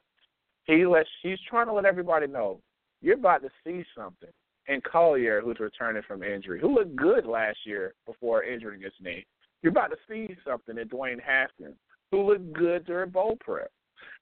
He 0.66 0.86
lets 0.86 1.08
he's 1.20 1.38
trying 1.50 1.66
to 1.66 1.72
let 1.72 1.84
everybody 1.84 2.28
know 2.28 2.60
you're 3.00 3.16
about 3.16 3.42
to 3.42 3.48
see 3.64 3.84
something. 3.96 4.28
And 4.68 4.84
Collier, 4.84 5.40
who's 5.40 5.58
returning 5.58 6.04
from 6.06 6.22
injury, 6.22 6.60
who 6.60 6.72
looked 6.72 6.94
good 6.94 7.26
last 7.26 7.58
year 7.66 7.92
before 8.06 8.44
injuring 8.44 8.82
his 8.82 8.92
knee. 9.00 9.26
You're 9.62 9.72
about 9.72 9.90
to 9.90 9.96
see 10.08 10.36
something 10.46 10.78
in 10.78 10.88
Dwayne 10.88 11.20
Haskins, 11.20 11.74
who 12.12 12.22
looked 12.22 12.52
good 12.52 12.86
during 12.86 13.10
bowl 13.10 13.36
prep. 13.40 13.72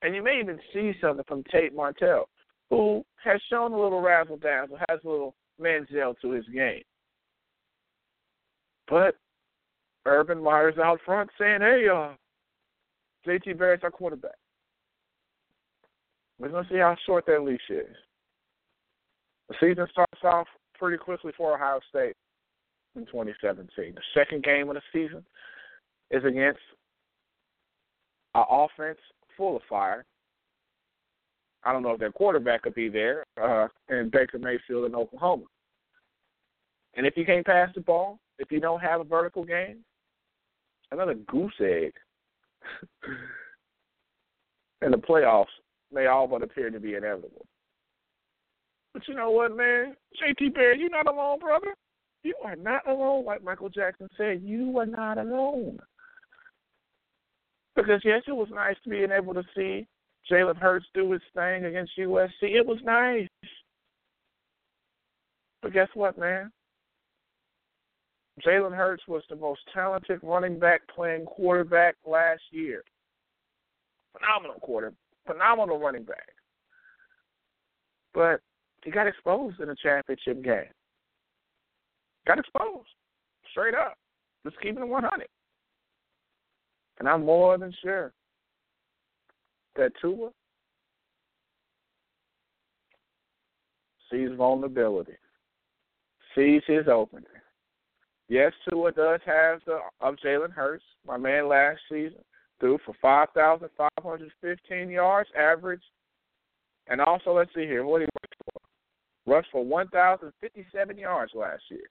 And 0.01 0.15
you 0.15 0.23
may 0.23 0.39
even 0.39 0.59
see 0.73 0.93
something 0.99 1.25
from 1.27 1.43
Tate 1.51 1.75
Martell, 1.75 2.29
who 2.71 3.05
has 3.23 3.39
shown 3.47 3.73
a 3.73 3.79
little 3.79 4.01
razzle 4.01 4.37
dazzle, 4.37 4.79
has 4.89 4.99
a 5.05 5.07
little 5.07 5.35
Manziel 5.61 6.15
to 6.21 6.31
his 6.31 6.45
game. 6.47 6.81
But 8.89 9.17
Urban 10.05 10.41
Meyer's 10.41 10.77
out 10.77 10.99
front 11.05 11.29
saying, 11.39 11.61
hey, 11.61 11.87
uh, 11.87 12.13
JT 13.27 13.57
Barrett's 13.57 13.83
our 13.83 13.91
quarterback. 13.91 14.31
We're 16.39 16.49
to 16.49 16.65
see 16.69 16.79
how 16.79 16.95
short 17.05 17.25
that 17.27 17.43
leash 17.43 17.59
is. 17.69 17.95
The 19.49 19.55
season 19.59 19.85
starts 19.91 20.23
off 20.23 20.47
pretty 20.73 20.97
quickly 20.97 21.31
for 21.37 21.53
Ohio 21.53 21.79
State 21.89 22.15
in 22.95 23.05
2017. 23.05 23.93
The 23.93 24.01
second 24.15 24.43
game 24.43 24.69
of 24.69 24.75
the 24.75 24.81
season 24.91 25.23
is 26.09 26.23
against 26.25 26.59
an 28.33 28.43
offense 28.49 28.97
full 29.37 29.57
of 29.57 29.61
fire. 29.69 30.03
I 31.63 31.71
don't 31.71 31.83
know 31.83 31.91
if 31.91 31.99
their 31.99 32.11
quarterback 32.11 32.63
could 32.63 32.73
be 32.73 32.89
there, 32.89 33.23
uh, 33.41 33.67
and 33.89 34.09
Baker 34.09 34.39
Mayfield 34.39 34.85
in 34.85 34.95
Oklahoma. 34.95 35.43
And 36.95 37.05
if 37.05 37.15
you 37.15 37.25
can't 37.25 37.45
pass 37.45 37.69
the 37.75 37.81
ball, 37.81 38.17
if 38.39 38.51
you 38.51 38.59
don't 38.59 38.81
have 38.81 38.99
a 38.99 39.03
vertical 39.03 39.43
game, 39.43 39.83
another 40.91 41.15
goose 41.15 41.53
egg. 41.59 41.93
and 44.81 44.93
the 44.93 44.97
playoffs 44.97 45.45
may 45.91 46.07
all 46.07 46.27
but 46.27 46.43
appear 46.43 46.69
to 46.69 46.79
be 46.79 46.95
inevitable. 46.95 47.45
But 48.93 49.07
you 49.07 49.15
know 49.15 49.31
what, 49.31 49.55
man? 49.55 49.95
JT 50.21 50.53
Barrett, 50.53 50.79
you're 50.79 50.89
not 50.89 51.07
alone, 51.07 51.39
brother. 51.39 51.75
You 52.23 52.35
are 52.43 52.55
not 52.55 52.87
alone, 52.87 53.25
like 53.25 53.43
Michael 53.43 53.69
Jackson 53.69 54.09
said. 54.17 54.41
You 54.43 54.77
are 54.77 54.85
not 54.85 55.17
alone. 55.17 55.79
Because 57.75 58.01
yes, 58.03 58.21
it 58.27 58.33
was 58.33 58.49
nice 58.53 58.75
to 58.83 58.89
being 58.89 59.11
able 59.11 59.33
to 59.33 59.43
see 59.55 59.87
Jalen 60.29 60.57
Hurts 60.57 60.85
do 60.93 61.11
his 61.11 61.21
thing 61.33 61.65
against 61.65 61.97
USC. 61.97 62.29
It 62.41 62.65
was 62.65 62.79
nice. 62.83 63.27
But 65.61 65.73
guess 65.73 65.87
what, 65.93 66.17
man? 66.17 66.51
Jalen 68.45 68.75
Hurts 68.75 69.03
was 69.07 69.23
the 69.29 69.35
most 69.35 69.61
talented 69.73 70.19
running 70.23 70.59
back 70.59 70.81
playing 70.93 71.25
quarterback 71.25 71.95
last 72.05 72.41
year. 72.51 72.83
Phenomenal 74.17 74.59
quarter, 74.59 74.93
phenomenal 75.25 75.79
running 75.79 76.03
back. 76.03 76.29
But 78.13 78.41
he 78.83 78.91
got 78.91 79.07
exposed 79.07 79.59
in 79.59 79.69
a 79.69 79.75
championship 79.75 80.43
game. 80.43 80.71
Got 82.27 82.39
exposed. 82.39 82.89
Straight 83.51 83.75
up. 83.75 83.95
Just 84.43 84.59
keeping 84.61 84.83
it 84.83 84.87
100. 84.87 85.27
And 86.99 87.07
I'm 87.07 87.25
more 87.25 87.57
than 87.57 87.73
sure 87.83 88.13
that 89.75 89.91
Tua 90.01 90.29
sees 94.11 94.29
vulnerability, 94.35 95.13
sees 96.35 96.61
his 96.67 96.87
opening, 96.87 97.25
Yes, 98.31 98.53
Tua 98.69 98.93
does 98.93 99.19
have 99.25 99.59
the 99.65 99.79
of 99.99 100.15
Jalen 100.23 100.53
Hurts. 100.53 100.85
My 101.05 101.17
man 101.17 101.49
last 101.49 101.79
season 101.89 102.23
threw 102.61 102.77
for 102.85 102.95
five 103.01 103.27
thousand 103.35 103.67
five 103.77 103.89
hundred 104.01 104.31
fifteen 104.39 104.89
yards 104.89 105.29
average, 105.37 105.81
and 106.87 107.01
also 107.01 107.33
let's 107.35 107.53
see 107.53 107.65
here 107.65 107.83
what 107.83 107.99
he 107.99 108.07
rushed 108.21 108.41
for. 108.45 109.33
Rushed 109.33 109.51
for 109.51 109.65
one 109.65 109.89
thousand 109.89 110.31
fifty 110.39 110.65
seven 110.73 110.97
yards 110.97 111.33
last 111.35 111.63
year. 111.69 111.89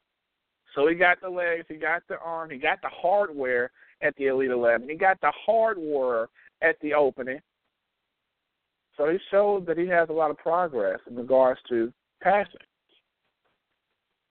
So 0.75 0.89
he 0.89 0.95
got 0.95 1.21
the 1.21 1.29
legs, 1.29 1.67
he 1.69 1.75
got 1.75 2.05
the 2.09 2.19
arm, 2.25 2.49
he 2.49 2.57
got 2.57 2.81
the 2.81 2.89
hardware 2.89 3.71
at 4.01 4.17
the 4.17 4.29
Elite 4.29 4.51
Eleven, 4.51 4.89
he 4.89 4.95
got 4.95 5.21
the 5.21 5.33
hardware 5.45 6.29
at 6.63 6.77
the 6.81 6.95
opening. 6.95 7.41
So 8.97 9.11
he 9.11 9.19
showed 9.31 9.67
that 9.67 9.77
he 9.77 9.89
has 9.89 10.09
a 10.09 10.15
lot 10.15 10.31
of 10.31 10.39
progress 10.39 11.01
in 11.07 11.17
regards 11.17 11.61
to 11.69 11.93
passing. 12.23 12.55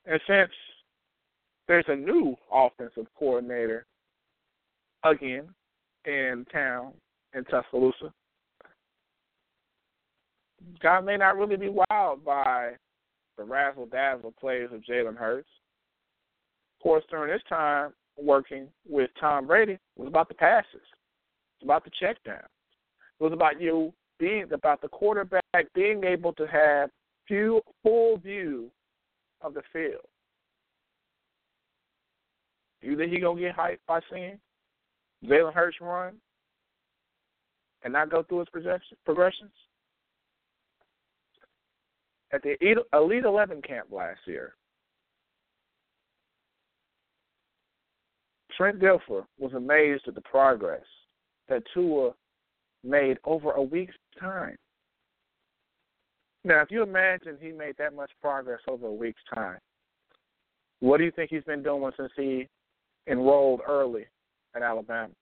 And 0.08 0.20
since 0.26 0.50
there's 1.70 1.86
a 1.88 1.96
new 1.96 2.36
offensive 2.52 3.06
coordinator 3.18 3.86
again 5.06 5.48
in 6.06 6.44
town 6.52 6.94
in 7.36 7.46
Tuscaloosa. 7.46 8.12
God 10.82 11.06
may 11.06 11.16
not 11.16 11.38
really 11.38 11.58
be 11.58 11.70
wild 11.70 12.26
by 12.26 12.72
the 13.38 13.44
razzle 13.44 13.86
dazzle 13.86 14.34
plays 14.38 14.70
of 14.74 14.82
Jalen 14.82 15.16
Hurts. 15.16 15.48
Of 16.80 16.84
course, 16.84 17.04
during 17.10 17.32
this 17.32 17.44
time 17.48 17.94
working 18.18 18.68
with 18.90 19.12
Tom 19.22 19.46
Brady, 19.46 19.74
it 19.74 19.80
was 19.96 20.08
about 20.08 20.28
the 20.28 20.34
passes. 20.34 20.66
It's 20.74 21.64
about 21.64 21.84
the 21.84 21.92
check 22.00 22.18
down. 22.26 22.44
It 23.20 23.24
was 23.24 23.32
about 23.32 23.62
you 23.62 23.94
being 24.18 24.48
about 24.52 24.82
the 24.82 24.88
quarterback 24.88 25.44
being 25.76 26.04
able 26.04 26.34
to 26.34 26.48
have 26.48 26.90
few 27.28 27.62
full 27.84 28.18
view 28.18 28.72
of 29.42 29.54
the 29.54 29.62
field. 29.72 30.08
You 32.82 32.98
think 32.98 33.12
he 33.12 33.20
gonna 33.20 33.40
get 33.40 33.56
hyped 33.56 33.80
by 33.88 34.00
seeing 34.12 34.40
Jalen 35.26 35.54
Hurts 35.54 35.78
run 35.82 36.16
and 37.84 37.94
not 37.94 38.10
go 38.10 38.24
through 38.24 38.40
his 38.40 38.50
progressions? 39.06 39.52
At 42.32 42.44
the 42.44 42.56
Elite 42.94 43.26
Eleven 43.26 43.62
camp 43.62 43.88
last 43.92 44.20
year, 44.26 44.56
Trent 48.56 48.80
Dilfer 48.80 49.26
was 49.38 49.54
amazed 49.54 50.08
at 50.08 50.16
the 50.16 50.22
progress 50.22 50.86
that 51.48 51.64
Tua 51.74 52.14
made 52.84 53.18
over 53.26 53.52
a 53.54 53.62
week's 53.62 53.96
time. 54.20 54.56
Now, 56.44 56.62
if 56.62 56.72
you 56.72 56.84
imagine 56.84 57.38
he 57.42 57.52
made 57.52 57.76
that 57.78 57.96
much 57.96 58.12
progress 58.22 58.62
over 58.68 58.88
a 58.88 58.94
week's 58.94 59.22
time, 59.34 59.60
what 60.80 60.98
do 60.98 61.04
you 61.04 61.12
think 61.12 61.30
he's 61.30 61.44
been 61.44 61.64
doing 61.64 61.92
since 61.98 62.12
he 62.16 62.48
enrolled 63.10 63.62
early 63.68 64.06
at 64.56 64.62
Alabama. 64.62 65.14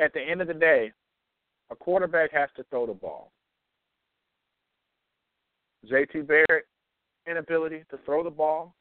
At 0.00 0.12
the 0.12 0.20
end 0.20 0.40
of 0.40 0.48
the 0.48 0.54
day, 0.54 0.92
a 1.70 1.76
quarterback 1.76 2.32
has 2.32 2.48
to 2.56 2.64
throw 2.64 2.86
the 2.86 2.94
ball. 2.94 3.30
JT 5.90 6.26
Barrett 6.26 6.66
inability 7.28 7.84
to 7.90 7.98
throw 8.04 8.22
the 8.24 8.30
ball 8.30 8.74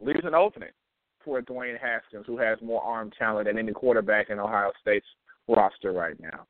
leaves 0.00 0.24
an 0.24 0.34
opening 0.34 0.70
for 1.24 1.40
Dwayne 1.42 1.78
Haskins, 1.78 2.24
who 2.26 2.38
has 2.38 2.58
more 2.62 2.82
arm 2.82 3.10
talent 3.18 3.46
than 3.46 3.58
any 3.58 3.72
quarterback 3.72 4.30
in 4.30 4.38
Ohio 4.38 4.72
State's 4.80 5.06
roster 5.48 5.92
right 5.92 6.18
now. 6.20 6.46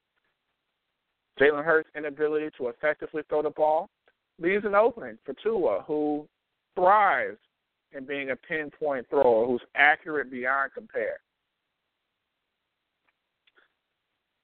Jalen 1.41 1.65
Hurts' 1.65 1.89
inability 1.97 2.51
to 2.59 2.69
effectively 2.69 3.23
throw 3.29 3.43
the 3.43 3.51
ball 3.51 3.91
leaves 4.39 4.65
an 4.65 4.75
opening 4.75 5.19
for 5.25 5.35
Tua, 5.43 5.83
who 5.87 6.27
thrives 6.75 7.39
in 7.93 8.05
being 8.05 8.31
a 8.31 8.37
pinpoint 8.37 9.07
thrower, 9.11 9.47
who's 9.47 9.63
accurate 9.75 10.31
beyond 10.31 10.73
compare. 10.75 11.19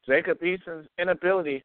Jacob 0.07 0.43
Eason's 0.43 0.89
inability 0.99 1.65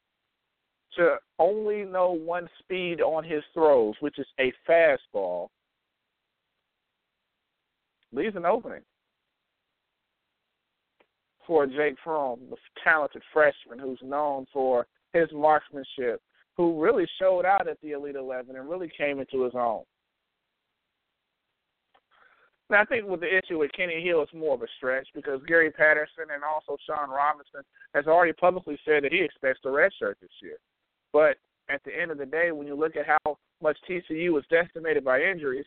to 0.95 1.15
only 1.39 1.83
know 1.83 2.11
one 2.11 2.49
speed 2.59 3.01
on 3.01 3.23
his 3.23 3.43
throws, 3.53 3.95
which 3.99 4.19
is 4.19 4.27
a 4.39 4.53
fastball, 4.69 5.47
leaves 8.11 8.35
an 8.35 8.45
opening 8.45 8.81
for 11.47 11.65
Jake 11.65 11.95
Fromm, 12.03 12.39
the 12.49 12.57
talented 12.83 13.21
freshman 13.33 13.79
who's 13.79 13.99
known 14.01 14.45
for 14.53 14.85
his 15.13 15.27
marksmanship 15.33 16.21
who 16.55 16.81
really 16.81 17.07
showed 17.19 17.45
out 17.45 17.67
at 17.67 17.79
the 17.81 17.91
Elite 17.91 18.15
Eleven 18.15 18.55
and 18.55 18.69
really 18.69 18.91
came 18.95 19.19
into 19.19 19.43
his 19.43 19.53
own. 19.55 19.83
Now, 22.69 22.81
I 22.81 22.85
think 22.85 23.07
with 23.07 23.19
the 23.19 23.37
issue 23.37 23.59
with 23.59 23.71
Kenny 23.73 24.03
Hill, 24.03 24.21
it's 24.23 24.33
more 24.33 24.55
of 24.55 24.61
a 24.61 24.67
stretch 24.77 25.07
because 25.13 25.41
Gary 25.47 25.69
Patterson 25.71 26.25
and 26.33 26.43
also 26.43 26.77
Shawn 26.87 27.09
Robinson 27.09 27.61
has 27.93 28.07
already 28.07 28.33
publicly 28.33 28.79
said 28.85 29.03
that 29.03 29.11
he 29.11 29.21
expects 29.21 29.61
to 29.61 29.67
redshirt 29.69 30.15
this 30.21 30.31
year. 30.41 30.57
But 31.11 31.37
at 31.69 31.83
the 31.83 31.91
end 31.99 32.11
of 32.11 32.17
the 32.17 32.25
day, 32.25 32.51
when 32.51 32.67
you 32.67 32.75
look 32.75 32.95
at 32.95 33.05
how 33.05 33.37
much 33.61 33.77
TCU 33.87 34.31
was 34.31 34.43
decimated 34.49 35.03
by 35.03 35.21
injuries, 35.21 35.65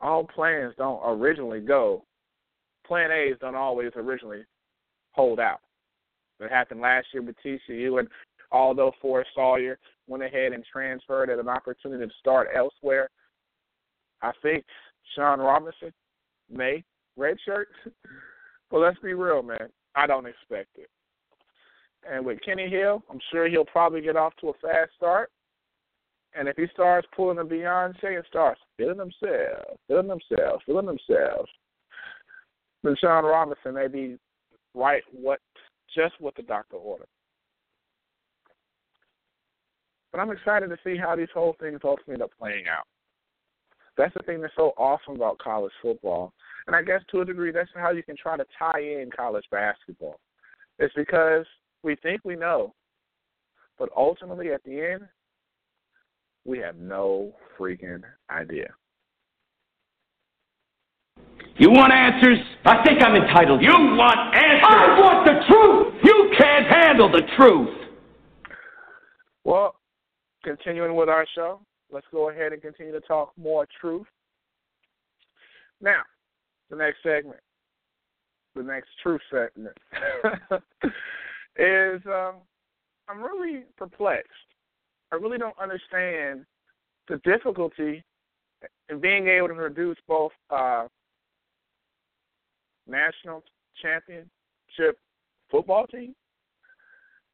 all 0.00 0.24
plans 0.24 0.74
don't 0.78 1.00
originally 1.04 1.60
go. 1.60 2.04
Plan 2.86 3.10
A's 3.10 3.36
don't 3.40 3.54
always 3.54 3.90
originally 3.96 4.44
hold 5.12 5.40
out. 5.40 5.60
It 6.40 6.50
happened 6.50 6.80
last 6.80 7.08
year 7.12 7.22
with 7.22 7.36
TCU, 7.44 7.98
and 7.98 8.08
although 8.52 8.92
Foster 9.00 9.26
Sawyer 9.34 9.78
went 10.06 10.22
ahead 10.22 10.52
and 10.52 10.64
transferred 10.70 11.30
at 11.30 11.38
an 11.38 11.48
opportunity 11.48 12.06
to 12.06 12.12
start 12.18 12.48
elsewhere, 12.54 13.08
I 14.22 14.32
think 14.42 14.64
Shawn 15.14 15.40
Robinson 15.40 15.92
may 16.50 16.84
redshirt. 17.18 17.66
but 18.70 18.78
let's 18.78 18.98
be 19.00 19.14
real, 19.14 19.42
man. 19.42 19.68
I 19.94 20.06
don't 20.06 20.26
expect 20.26 20.68
it. 20.76 20.90
And 22.10 22.24
with 22.24 22.38
Kenny 22.44 22.68
Hill, 22.68 23.02
I'm 23.10 23.20
sure 23.30 23.48
he'll 23.48 23.64
probably 23.64 24.00
get 24.00 24.16
off 24.16 24.32
to 24.40 24.48
a 24.48 24.52
fast 24.54 24.90
start. 24.96 25.30
And 26.34 26.48
if 26.48 26.56
he 26.56 26.66
starts 26.72 27.06
pulling 27.14 27.38
a 27.38 27.44
Beyonce 27.44 28.16
and 28.16 28.24
starts 28.28 28.60
feeling 28.76 28.98
themselves, 28.98 29.78
feeling 29.88 30.06
themselves, 30.06 30.62
feeling 30.64 30.86
themselves, 30.86 31.50
then 32.82 32.96
Shawn 33.00 33.24
Robinson 33.24 33.74
may 33.74 33.88
be 33.88 34.16
right 34.74 35.02
what 35.12 35.40
just 35.94 36.14
what 36.20 36.36
the 36.36 36.42
doctor 36.42 36.76
ordered. 36.76 37.08
But 40.12 40.20
I'm 40.20 40.30
excited 40.30 40.68
to 40.68 40.76
see 40.84 40.96
how 40.96 41.14
these 41.16 41.28
whole 41.32 41.56
things 41.60 41.80
ultimately 41.84 42.14
end 42.14 42.22
up 42.22 42.30
playing 42.38 42.64
out. 42.68 42.84
That's 43.96 44.14
the 44.14 44.22
thing 44.22 44.40
that's 44.40 44.54
so 44.56 44.72
awesome 44.76 45.14
about 45.14 45.38
college 45.38 45.72
football. 45.82 46.32
And 46.66 46.74
I 46.74 46.82
guess 46.82 47.00
to 47.10 47.20
a 47.20 47.24
degree 47.24 47.52
that's 47.52 47.70
how 47.74 47.90
you 47.90 48.02
can 48.02 48.16
try 48.16 48.36
to 48.36 48.44
tie 48.58 48.80
in 48.80 49.10
college 49.14 49.44
basketball. 49.50 50.18
It's 50.78 50.94
because 50.94 51.46
we 51.82 51.96
think 51.96 52.22
we 52.24 52.36
know, 52.36 52.74
but 53.78 53.90
ultimately 53.96 54.52
at 54.52 54.62
the 54.64 54.80
end, 54.80 55.02
we 56.44 56.58
have 56.58 56.76
no 56.76 57.32
freaking 57.58 58.02
idea. 58.30 58.68
You 61.56 61.70
want 61.70 61.92
answers? 61.92 62.38
I 62.64 62.82
think 62.84 63.02
I'm 63.02 63.14
entitled. 63.14 63.60
You 63.60 63.72
want 63.72 64.34
answers? 64.34 64.64
I 64.64 64.98
want 64.98 65.26
the 65.26 65.44
truth. 65.46 65.94
You 66.02 66.34
can't 66.38 66.66
handle 66.66 67.10
the 67.10 67.22
truth. 67.36 67.76
Well, 69.44 69.74
continuing 70.42 70.96
with 70.96 71.08
our 71.08 71.26
show, 71.34 71.60
let's 71.92 72.06
go 72.12 72.30
ahead 72.30 72.52
and 72.52 72.62
continue 72.62 72.92
to 72.92 73.00
talk 73.00 73.32
more 73.36 73.66
truth. 73.80 74.06
Now, 75.80 76.02
the 76.68 76.76
next 76.76 76.98
segment, 77.02 77.40
the 78.54 78.62
next 78.62 78.88
truth 79.02 79.20
segment, 79.30 79.76
is 81.56 82.00
um, 82.06 82.36
I'm 83.08 83.22
really 83.22 83.64
perplexed. 83.76 84.30
I 85.12 85.16
really 85.16 85.38
don't 85.38 85.58
understand 85.58 86.44
the 87.08 87.16
difficulty 87.24 88.04
in 88.88 89.00
being 89.00 89.26
able 89.28 89.48
to 89.48 89.54
produce 89.54 89.96
both 90.06 90.32
uh, 90.50 90.86
national 92.86 93.42
championship 93.82 94.98
football 95.50 95.86
team 95.86 96.14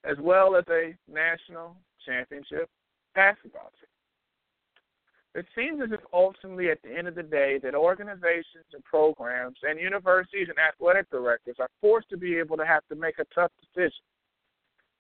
as 0.05 0.17
well 0.21 0.57
as 0.57 0.65
a 0.71 0.95
national 1.13 1.77
championship 2.05 2.69
basketball 3.17 3.73
team. 3.81 3.91
It 5.35 5.47
seems 5.55 5.83
as 5.83 5.93
if 5.93 6.01
ultimately, 6.15 6.71
at 6.71 6.81
the 6.83 6.97
end 6.97 7.09
of 7.09 7.15
the 7.15 7.23
day, 7.23 7.59
that 7.63 7.75
organizations 7.75 8.65
and 8.73 8.83
programs 8.85 9.59
and 9.63 9.81
universities 9.81 10.49
and 10.49 10.57
athletic 10.59 11.11
directors 11.11 11.57
are 11.59 11.69
forced 11.81 12.09
to 12.11 12.17
be 12.17 12.37
able 12.37 12.57
to 12.57 12.65
have 12.65 12.87
to 12.89 12.95
make 12.95 13.19
a 13.19 13.27
tough 13.35 13.51
decision 13.61 14.05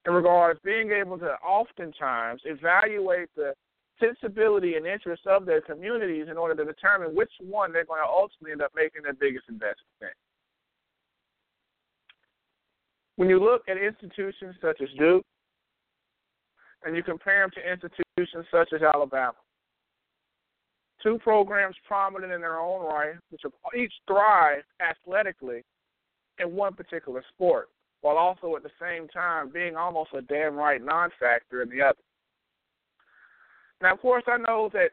in 0.06 0.12
regards 0.12 0.60
being 0.62 0.90
able 0.90 1.18
to 1.18 1.32
oftentimes 1.42 2.42
evaluate 2.44 3.28
the 3.34 3.54
sensibility 3.98 4.74
and 4.74 4.86
interests 4.86 5.24
of 5.26 5.46
their 5.46 5.62
communities 5.62 6.26
in 6.30 6.36
order 6.36 6.54
to 6.54 6.70
determine 6.70 7.16
which 7.16 7.32
one 7.40 7.72
they're 7.72 7.86
going 7.86 8.02
to 8.02 8.08
ultimately 8.08 8.52
end 8.52 8.60
up 8.60 8.72
making 8.76 9.02
their 9.02 9.14
biggest 9.14 9.48
investment 9.48 9.96
in. 10.02 10.08
When 13.16 13.30
you 13.30 13.42
look 13.42 13.62
at 13.68 13.78
institutions 13.78 14.54
such 14.60 14.82
as 14.82 14.88
Duke, 14.98 15.24
and 16.84 16.94
you 16.94 17.02
compare 17.02 17.40
them 17.40 17.50
to 17.54 17.72
institutions 17.72 18.05
such 18.50 18.72
as 18.72 18.82
Alabama, 18.82 19.34
two 21.02 21.18
programs 21.18 21.76
prominent 21.86 22.32
in 22.32 22.40
their 22.40 22.58
own 22.58 22.84
right, 22.84 23.14
which 23.30 23.42
each 23.76 23.92
thrive 24.06 24.62
athletically 24.80 25.62
in 26.38 26.54
one 26.54 26.74
particular 26.74 27.22
sport, 27.34 27.68
while 28.00 28.16
also 28.16 28.56
at 28.56 28.62
the 28.62 28.70
same 28.80 29.08
time 29.08 29.50
being 29.52 29.76
almost 29.76 30.10
a 30.14 30.22
damn 30.22 30.54
right 30.54 30.82
non 30.82 31.10
factor 31.20 31.62
in 31.62 31.68
the 31.68 31.82
other. 31.82 31.98
Now, 33.82 33.92
of 33.92 34.00
course, 34.00 34.24
I 34.26 34.38
know 34.38 34.70
that 34.72 34.90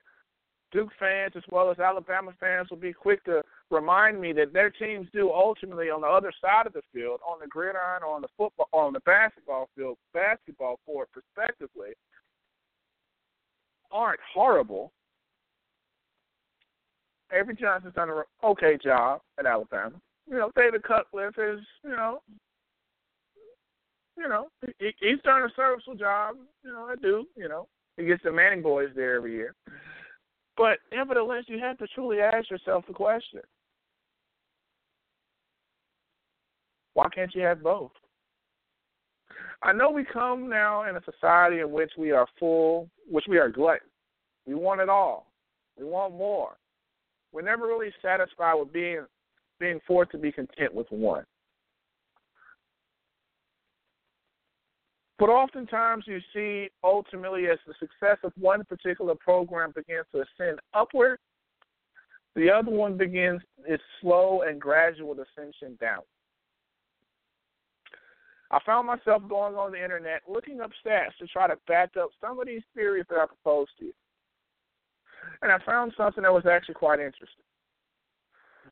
Duke 0.74 0.92
fans 1.00 1.34
as 1.36 1.44
well 1.52 1.72
as 1.72 1.80
Alabama 1.80 2.34
fans 2.40 2.70
will 2.70 2.78
be 2.78 2.94
quick 2.94 3.24
to 3.26 3.44
remind 3.70 4.20
me 4.20 4.34
that 4.34 4.52
their 4.52 4.72
teams 4.72 5.08
do 5.14 5.32
ultimately 5.32 5.90
on 5.90 6.02
the 6.02 6.08
other 6.08 6.32
side 6.42 6.68
of 6.68 6.74
the 6.74 6.82
field, 6.94 7.22
on 7.26 7.38
the 7.40 7.48
gridiron, 7.48 8.02
or 8.04 8.16
on 8.16 8.22
the 8.22 8.28
football, 8.36 8.68
on 8.74 8.92
the 8.92 9.00
basketball 9.02 9.70
field, 9.76 9.98
basketball 10.14 10.80
court, 10.86 11.10
respectively, 11.16 11.94
aren't 13.94 14.20
horrible. 14.34 14.92
Avery 17.32 17.56
Johnson's 17.56 17.94
done 17.94 18.10
an 18.10 18.24
okay 18.44 18.78
job 18.84 19.22
at 19.40 19.46
Alabama. 19.46 19.96
You 20.30 20.38
know, 20.38 20.52
David 20.56 20.84
Cutcliffe 20.84 21.38
is, 21.38 21.60
you 21.84 21.92
know, 21.92 22.22
you 24.18 24.28
know, 24.28 24.48
he, 24.80 24.94
he's 25.00 25.20
done 25.24 25.44
a 25.44 25.50
serviceable 25.56 25.98
job. 25.98 26.36
You 26.64 26.72
know, 26.72 26.86
I 26.86 26.96
do. 26.96 27.26
You 27.36 27.50
know, 27.50 27.68
he 27.98 28.06
gets 28.06 28.24
the 28.24 28.32
Manning 28.32 28.62
boys 28.62 28.90
there 28.96 29.16
every 29.16 29.34
year. 29.34 29.56
But 30.56 30.80
nevertheless, 30.92 31.46
you 31.48 31.60
have 31.60 31.78
to 31.80 31.88
truly 31.88 32.20
ask 32.20 32.50
yourself 32.50 32.86
the 32.88 32.94
question: 32.94 33.42
Why 36.94 37.08
can't 37.14 37.34
you 37.34 37.42
have 37.42 37.64
both? 37.64 37.92
I 39.64 39.72
know 39.72 39.90
we 39.90 40.04
come 40.04 40.50
now 40.50 40.90
in 40.90 40.98
a 40.98 41.02
society 41.04 41.60
in 41.60 41.72
which 41.72 41.92
we 41.98 42.12
are 42.12 42.28
full, 42.38 42.90
which 43.10 43.26
we 43.30 43.38
are 43.38 43.50
glutton. 43.50 43.88
We 44.46 44.56
want 44.56 44.82
it 44.82 44.90
all. 44.90 45.32
We 45.78 45.86
want 45.86 46.16
more. 46.16 46.58
We're 47.32 47.44
never 47.44 47.66
really 47.66 47.92
satisfied 48.02 48.56
with 48.56 48.74
being 48.74 49.06
being 49.60 49.80
forced 49.88 50.12
to 50.12 50.18
be 50.18 50.32
content 50.32 50.74
with 50.74 50.88
one. 50.90 51.24
But 55.18 55.30
oftentimes 55.30 56.04
you 56.06 56.20
see 56.34 56.70
ultimately 56.84 57.48
as 57.48 57.60
the 57.66 57.74
success 57.80 58.18
of 58.24 58.34
one 58.38 58.66
particular 58.66 59.16
program 59.16 59.72
begins 59.74 60.06
to 60.12 60.24
ascend 60.24 60.60
upward, 60.74 61.18
the 62.36 62.50
other 62.50 62.72
one 62.72 62.98
begins 62.98 63.42
its 63.66 63.84
slow 64.02 64.42
and 64.42 64.60
gradual 64.60 65.14
ascension 65.14 65.78
down. 65.80 66.02
I 68.54 68.60
found 68.68 68.86
myself 68.86 69.24
going 69.28 69.56
on 69.56 69.72
the 69.72 69.84
internet 69.84 70.22
looking 70.30 70.62
up 70.62 70.70
stats 70.86 71.18
to 71.20 71.26
try 71.26 71.48
to 71.48 71.56
back 71.68 71.98
up 72.00 72.12
some 72.22 72.40
of 72.40 72.46
these 72.46 72.62
theories 72.76 73.06
that 73.10 73.18
I 73.18 73.26
proposed 73.26 73.72
to 73.80 73.86
you. 73.86 73.94
And 75.42 75.52
I 75.52 75.58
found 75.66 75.92
something 75.98 76.22
that 76.22 76.32
was 76.32 76.46
actually 76.46 76.76
quite 76.76 77.00
interesting. 77.00 77.44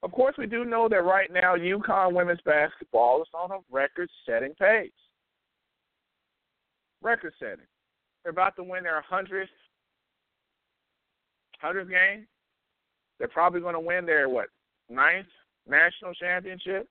Of 0.03 0.11
course, 0.11 0.35
we 0.37 0.45
do 0.45 0.65
know 0.65 0.87
that 0.87 1.03
right 1.03 1.33
now 1.33 1.55
UConn 1.55 2.13
women's 2.13 2.41
basketball 2.45 3.23
is 3.23 3.27
on 3.33 3.49
a 3.49 3.57
record 3.71 4.07
setting 4.23 4.53
pace. 4.53 4.91
Record 7.01 7.33
setting. 7.39 7.65
They're 8.23 8.31
about 8.31 8.55
to 8.57 8.63
win 8.63 8.83
their 8.83 9.03
100th, 9.11 9.47
100th 11.63 11.89
game. 11.89 12.27
They're 13.17 13.27
probably 13.27 13.61
going 13.61 13.73
to 13.73 13.79
win 13.79 14.05
their, 14.05 14.29
what, 14.29 14.49
ninth 14.89 15.25
national 15.67 16.13
championship 16.13 16.87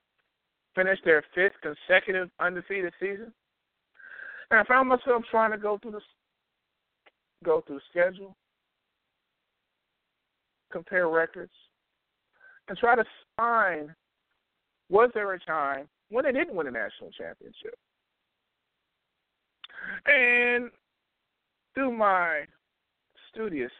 finished 0.74 1.04
their 1.04 1.24
fifth 1.34 1.54
consecutive 1.62 2.30
undefeated 2.38 2.92
season. 3.00 3.32
And 4.50 4.60
I 4.60 4.64
found 4.64 4.88
myself 4.88 5.24
trying 5.30 5.52
to 5.52 5.58
go 5.58 5.78
through 5.78 5.92
the 5.92 6.00
go 7.44 7.62
through 7.66 7.80
schedule, 7.90 8.36
compare 10.70 11.08
records, 11.08 11.52
and 12.68 12.76
try 12.76 12.94
to 12.94 13.04
find 13.36 13.90
was 14.90 15.10
there 15.14 15.32
a 15.32 15.38
time 15.38 15.88
when 16.10 16.24
they 16.24 16.32
didn't 16.32 16.54
win 16.54 16.66
a 16.66 16.70
national 16.70 17.10
championship? 17.12 17.74
And 20.06 20.70
through 21.74 21.92
my 21.92 22.42
studious 23.32 23.70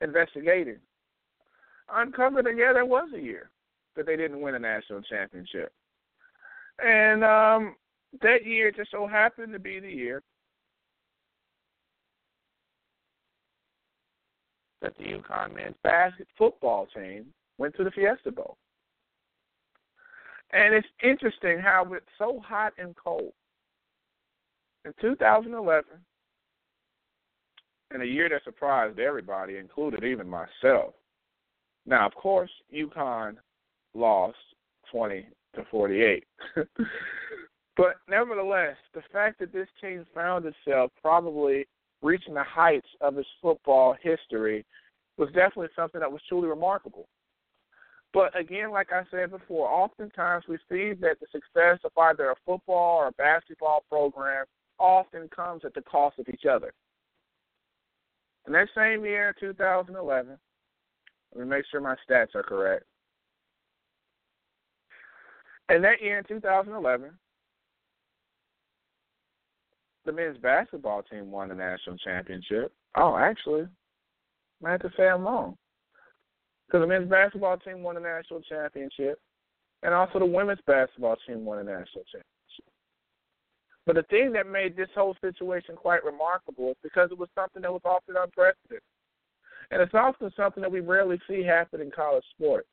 investigating, 0.00 0.76
I 1.88 2.02
uncovered 2.02 2.44
that 2.46 2.56
yeah, 2.56 2.72
there 2.74 2.84
was 2.84 3.08
a 3.14 3.20
year 3.20 3.50
that 3.98 4.06
they 4.06 4.16
didn't 4.16 4.40
win 4.40 4.54
a 4.54 4.58
national 4.58 5.02
championship. 5.02 5.72
And 6.82 7.24
um, 7.24 7.74
that 8.22 8.46
year 8.46 8.70
just 8.70 8.90
so 8.90 9.06
happened 9.06 9.52
to 9.52 9.58
be 9.58 9.80
the 9.80 9.90
year 9.90 10.22
that 14.80 14.96
the 14.96 15.04
UConn 15.04 15.54
men's 15.56 15.74
basket 15.82 16.28
football 16.38 16.86
team 16.94 17.26
went 17.58 17.74
to 17.76 17.84
the 17.84 17.90
Fiesta 17.90 18.30
Bowl. 18.30 18.56
And 20.52 20.72
it's 20.72 20.86
interesting 21.02 21.58
how 21.58 21.92
it's 21.92 22.06
so 22.16 22.40
hot 22.46 22.72
and 22.78 22.94
cold 22.96 23.32
in 24.84 24.92
2011, 25.00 25.84
in 27.94 28.00
a 28.00 28.04
year 28.04 28.28
that 28.28 28.44
surprised 28.44 28.98
everybody, 28.98 29.56
included 29.56 30.04
even 30.04 30.28
myself. 30.28 30.94
Now, 31.84 32.06
of 32.06 32.14
course, 32.14 32.50
UConn 32.74 33.36
lost 33.98 34.36
20 34.90 35.26
to 35.54 35.64
48. 35.70 36.24
but 37.76 37.96
nevertheless, 38.08 38.76
the 38.94 39.02
fact 39.12 39.38
that 39.40 39.52
this 39.52 39.68
team 39.80 40.06
found 40.14 40.44
itself 40.46 40.90
probably 41.02 41.66
reaching 42.02 42.34
the 42.34 42.44
heights 42.44 42.88
of 43.00 43.18
its 43.18 43.28
football 43.42 43.94
history 44.00 44.64
was 45.16 45.28
definitely 45.28 45.68
something 45.74 46.00
that 46.00 46.10
was 46.10 46.22
truly 46.28 46.48
remarkable. 46.48 47.08
But 48.14 48.38
again, 48.38 48.70
like 48.70 48.88
I 48.92 49.02
said 49.10 49.30
before, 49.30 49.68
oftentimes 49.68 50.44
we 50.48 50.56
see 50.68 50.94
that 51.00 51.18
the 51.20 51.26
success 51.30 51.78
of 51.84 51.90
either 51.98 52.30
a 52.30 52.34
football 52.46 52.98
or 52.98 53.08
a 53.08 53.12
basketball 53.12 53.84
program 53.88 54.46
often 54.78 55.28
comes 55.28 55.62
at 55.64 55.74
the 55.74 55.82
cost 55.82 56.18
of 56.18 56.28
each 56.28 56.46
other. 56.46 56.72
In 58.46 58.52
that 58.54 58.68
same 58.74 59.04
year, 59.04 59.34
2011, 59.38 60.38
let 61.34 61.40
me 61.40 61.48
make 61.48 61.64
sure 61.70 61.80
my 61.80 61.96
stats 62.08 62.34
are 62.34 62.42
correct. 62.42 62.84
In 65.70 65.82
that 65.82 66.00
year, 66.00 66.18
in 66.18 66.24
2011, 66.24 67.10
the 70.06 70.12
men's 70.12 70.38
basketball 70.38 71.02
team 71.02 71.30
won 71.30 71.50
the 71.50 71.54
national 71.54 71.98
championship. 71.98 72.72
Oh, 72.96 73.16
actually, 73.16 73.66
I 74.64 74.70
have 74.70 74.80
to 74.80 74.90
say 74.96 75.08
I'm 75.08 75.24
wrong. 75.24 75.56
Because 76.66 76.82
the 76.82 76.86
men's 76.86 77.10
basketball 77.10 77.58
team 77.58 77.82
won 77.82 77.96
the 77.96 78.00
national 78.00 78.40
championship, 78.42 79.18
and 79.82 79.92
also 79.92 80.18
the 80.18 80.26
women's 80.26 80.60
basketball 80.66 81.16
team 81.26 81.44
won 81.44 81.58
the 81.58 81.64
national 81.64 82.04
championship. 82.04 82.24
But 83.84 83.96
the 83.96 84.02
thing 84.04 84.32
that 84.32 84.46
made 84.46 84.76
this 84.76 84.88
whole 84.94 85.16
situation 85.20 85.76
quite 85.76 86.04
remarkable 86.04 86.70
is 86.70 86.76
because 86.82 87.10
it 87.10 87.18
was 87.18 87.28
something 87.34 87.62
that 87.62 87.72
was 87.72 87.82
often 87.84 88.16
unprecedented. 88.16 88.82
And 89.70 89.82
it's 89.82 89.94
often 89.94 90.30
something 90.36 90.62
that 90.62 90.72
we 90.72 90.80
rarely 90.80 91.20
see 91.28 91.42
happen 91.42 91.80
in 91.80 91.90
college 91.90 92.24
sports. 92.34 92.68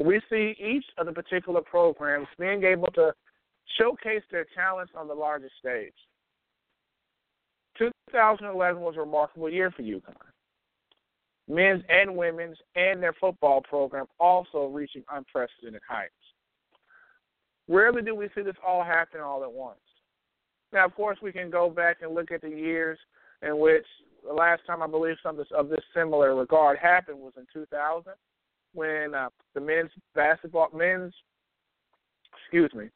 We 0.00 0.20
see 0.30 0.54
each 0.58 0.86
of 0.96 1.06
the 1.06 1.12
particular 1.12 1.60
programs 1.60 2.26
being 2.38 2.64
able 2.64 2.88
to 2.92 3.12
showcase 3.78 4.22
their 4.30 4.46
talents 4.54 4.92
on 4.96 5.06
the 5.06 5.14
largest 5.14 5.52
stage. 5.58 5.92
2011 7.78 8.80
was 8.80 8.96
a 8.96 9.00
remarkable 9.00 9.50
year 9.50 9.70
for 9.70 9.82
UConn. 9.82 10.14
Men's 11.48 11.82
and 11.88 12.16
women's 12.16 12.56
and 12.76 13.02
their 13.02 13.12
football 13.20 13.60
program 13.60 14.06
also 14.18 14.66
reaching 14.66 15.02
unprecedented 15.12 15.82
heights. 15.86 16.12
Rarely 17.68 18.02
do 18.02 18.14
we 18.14 18.28
see 18.34 18.42
this 18.42 18.56
all 18.66 18.82
happen 18.82 19.20
all 19.20 19.42
at 19.42 19.52
once. 19.52 19.78
Now, 20.72 20.86
of 20.86 20.94
course, 20.94 21.18
we 21.22 21.32
can 21.32 21.50
go 21.50 21.68
back 21.68 21.98
and 22.02 22.14
look 22.14 22.30
at 22.30 22.40
the 22.40 22.48
years 22.48 22.98
in 23.42 23.58
which 23.58 23.84
the 24.26 24.32
last 24.32 24.62
time 24.66 24.82
I 24.82 24.86
believe 24.86 25.16
something 25.22 25.44
of 25.54 25.68
this 25.68 25.80
similar 25.94 26.34
regard 26.34 26.78
happened 26.78 27.18
was 27.18 27.32
in 27.36 27.46
2000 27.52 28.12
when 28.74 29.14
uh, 29.14 29.28
the 29.54 29.60
men's 29.60 29.90
basketball, 30.14 30.68
men's, 30.74 31.12
excuse 32.42 32.72
me, 32.74 32.88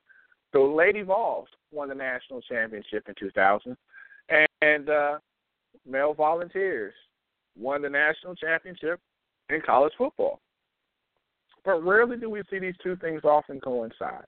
the 0.52 0.60
Lady 0.60 1.02
Vols 1.02 1.48
won 1.72 1.88
the 1.88 1.94
national 1.94 2.40
championship 2.42 3.08
in 3.08 3.14
2000, 3.18 3.76
and, 4.62 4.88
uh, 4.88 5.18
male 5.86 6.14
Volunteers 6.14 6.94
won 7.58 7.82
the 7.82 7.88
national 7.88 8.34
championship 8.34 9.00
in 9.50 9.60
college 9.60 9.92
football. 9.98 10.40
But 11.64 11.84
rarely 11.84 12.16
do 12.16 12.30
we 12.30 12.42
see 12.50 12.58
these 12.58 12.74
two 12.82 12.96
things 12.96 13.22
often 13.24 13.60
coincide. 13.60 14.24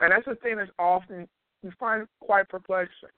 And 0.00 0.12
that's 0.12 0.26
the 0.26 0.36
thing 0.36 0.56
that's 0.56 0.70
often 0.78 1.28
you 1.62 1.72
find 1.78 2.06
quite 2.20 2.48
perplexing. 2.48 3.10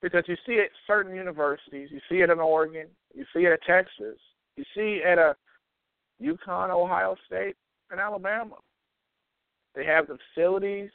Because 0.00 0.24
you 0.26 0.36
see 0.46 0.54
it 0.54 0.64
at 0.64 0.70
certain 0.86 1.14
universities, 1.14 1.88
you 1.92 2.00
see 2.08 2.22
it 2.22 2.30
in 2.30 2.40
Oregon, 2.40 2.86
you 3.14 3.24
see 3.34 3.40
it 3.40 3.52
at 3.52 3.62
Texas, 3.62 4.18
you 4.56 4.64
see 4.74 5.02
at 5.04 5.18
a 5.18 5.34
UConn, 6.22 6.70
Ohio 6.70 7.16
State, 7.26 7.56
and 7.90 8.00
Alabama. 8.00 8.56
They 9.74 9.84
have 9.86 10.06
the 10.06 10.18
facilities, 10.34 10.90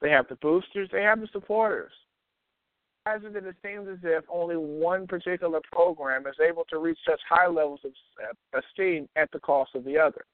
they 0.00 0.10
have 0.10 0.28
the 0.28 0.36
boosters, 0.36 0.88
they 0.92 1.02
have 1.02 1.20
the 1.20 1.28
supporters. 1.32 1.92
As 3.04 3.20
it 3.24 3.34
it 3.34 3.56
seems 3.64 3.88
as 3.88 3.98
if 4.04 4.24
only 4.32 4.56
one 4.56 5.08
particular 5.08 5.60
program 5.72 6.26
is 6.26 6.36
able 6.46 6.64
to 6.70 6.78
reach 6.78 6.98
such 7.08 7.20
high 7.28 7.48
levels 7.48 7.80
of 7.84 7.92
esteem 8.56 9.08
at 9.16 9.30
the 9.32 9.40
cost 9.40 9.74
of 9.74 9.84
the 9.84 9.98
other. 9.98 10.24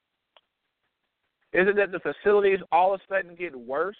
Is 1.54 1.66
it 1.66 1.76
that 1.76 1.92
the 1.92 2.00
facilities 2.00 2.58
all 2.70 2.92
of 2.92 3.00
a 3.00 3.14
sudden 3.14 3.34
get 3.34 3.56
worse 3.56 3.96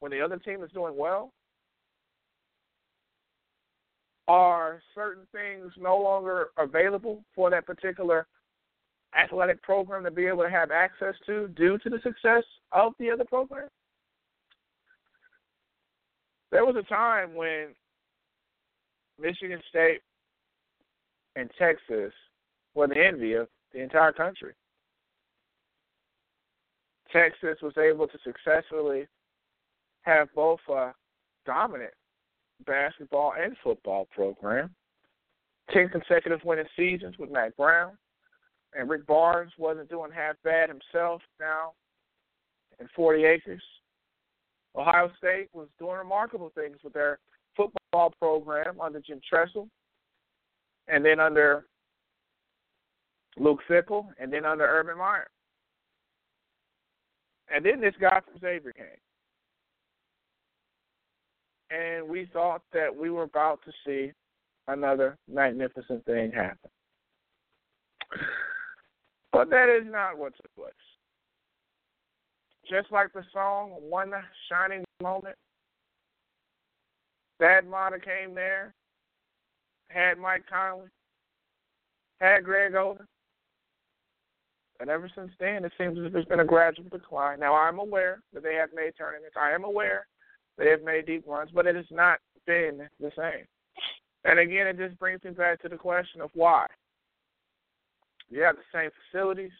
when 0.00 0.10
the 0.10 0.20
other 0.20 0.38
team 0.38 0.64
is 0.64 0.72
doing 0.72 0.96
well? 0.96 1.32
Are 4.30 4.80
certain 4.94 5.26
things 5.32 5.72
no 5.76 5.96
longer 5.96 6.50
available 6.56 7.24
for 7.34 7.50
that 7.50 7.66
particular 7.66 8.28
athletic 9.20 9.60
program 9.60 10.04
to 10.04 10.10
be 10.12 10.26
able 10.26 10.44
to 10.44 10.48
have 10.50 10.70
access 10.70 11.16
to 11.26 11.48
due 11.48 11.78
to 11.78 11.90
the 11.90 11.98
success 12.04 12.44
of 12.70 12.92
the 13.00 13.10
other 13.10 13.24
program? 13.24 13.68
There 16.52 16.64
was 16.64 16.76
a 16.76 16.88
time 16.88 17.34
when 17.34 17.74
Michigan 19.20 19.60
State 19.68 19.98
and 21.34 21.50
Texas 21.58 22.12
were 22.76 22.86
the 22.86 23.04
envy 23.04 23.32
of 23.32 23.48
the 23.72 23.82
entire 23.82 24.12
country. 24.12 24.52
Texas 27.12 27.58
was 27.62 27.76
able 27.76 28.06
to 28.06 28.18
successfully 28.22 29.08
have 30.02 30.28
both 30.36 30.60
a 30.68 30.94
dominant 31.44 31.94
basketball 32.66 33.34
and 33.40 33.56
football 33.62 34.06
program. 34.14 34.74
Ten 35.72 35.88
consecutive 35.88 36.40
winning 36.44 36.66
seasons 36.76 37.16
with 37.18 37.30
Mack 37.30 37.56
Brown. 37.56 37.92
And 38.74 38.88
Rick 38.88 39.06
Barnes 39.06 39.52
wasn't 39.58 39.88
doing 39.88 40.10
half 40.12 40.36
bad 40.44 40.68
himself 40.68 41.22
now 41.40 41.72
in 42.78 42.88
40 42.94 43.24
acres. 43.24 43.62
Ohio 44.76 45.10
State 45.18 45.48
was 45.52 45.68
doing 45.78 45.96
remarkable 45.96 46.52
things 46.54 46.76
with 46.84 46.92
their 46.92 47.18
football 47.56 48.14
program 48.20 48.80
under 48.80 49.00
Jim 49.00 49.20
Tressel 49.28 49.68
and 50.86 51.04
then 51.04 51.18
under 51.18 51.64
Luke 53.36 53.60
Fickell, 53.68 54.06
and 54.18 54.32
then 54.32 54.44
under 54.44 54.64
Urban 54.64 54.98
Meyer. 54.98 55.28
And 57.54 57.64
then 57.64 57.80
this 57.80 57.94
guy 58.00 58.20
from 58.20 58.40
Xavier 58.40 58.72
came. 58.72 58.86
And 61.70 62.08
we 62.08 62.28
thought 62.32 62.62
that 62.72 62.94
we 62.94 63.10
were 63.10 63.22
about 63.22 63.60
to 63.64 63.72
see 63.86 64.12
another 64.66 65.16
magnificent 65.32 66.04
thing 66.04 66.32
happen. 66.32 66.70
But 69.32 69.50
that 69.50 69.68
is 69.68 69.90
not 69.90 70.18
what 70.18 70.34
took 70.36 70.54
place. 70.56 70.72
Just 72.68 72.90
like 72.90 73.12
the 73.12 73.24
song 73.32 73.70
One 73.80 74.12
Shining 74.48 74.84
Moment, 75.02 75.36
Thad 77.38 77.66
Matta 77.66 77.98
came 77.98 78.34
there, 78.34 78.74
had 79.88 80.18
Mike 80.18 80.44
Conley, 80.48 80.88
had 82.20 82.44
Greg 82.44 82.72
Oden, 82.72 83.06
and 84.80 84.88
ever 84.88 85.10
since 85.14 85.30
then, 85.38 85.64
it 85.64 85.72
seems 85.76 85.98
as 85.98 86.06
if 86.06 86.12
there's 86.12 86.24
been 86.24 86.40
a 86.40 86.44
gradual 86.44 86.88
decline. 86.90 87.38
Now, 87.38 87.54
I'm 87.54 87.78
aware 87.78 88.22
that 88.32 88.42
they 88.42 88.54
have 88.54 88.70
made 88.74 88.92
tournaments. 88.96 89.36
I 89.38 89.50
am 89.50 89.64
aware 89.64 90.06
they 90.60 90.68
have 90.68 90.82
made 90.82 91.06
deep 91.06 91.24
runs, 91.26 91.50
but 91.54 91.66
it 91.66 91.74
has 91.74 91.86
not 91.90 92.18
been 92.46 92.86
the 93.00 93.10
same. 93.16 93.46
And 94.24 94.38
again, 94.38 94.66
it 94.66 94.76
just 94.76 94.98
brings 94.98 95.24
me 95.24 95.30
back 95.30 95.62
to 95.62 95.70
the 95.70 95.76
question 95.76 96.20
of 96.20 96.30
why. 96.34 96.66
You 98.28 98.42
have 98.42 98.56
the 98.56 98.78
same 98.78 98.90
facilities, 99.10 99.50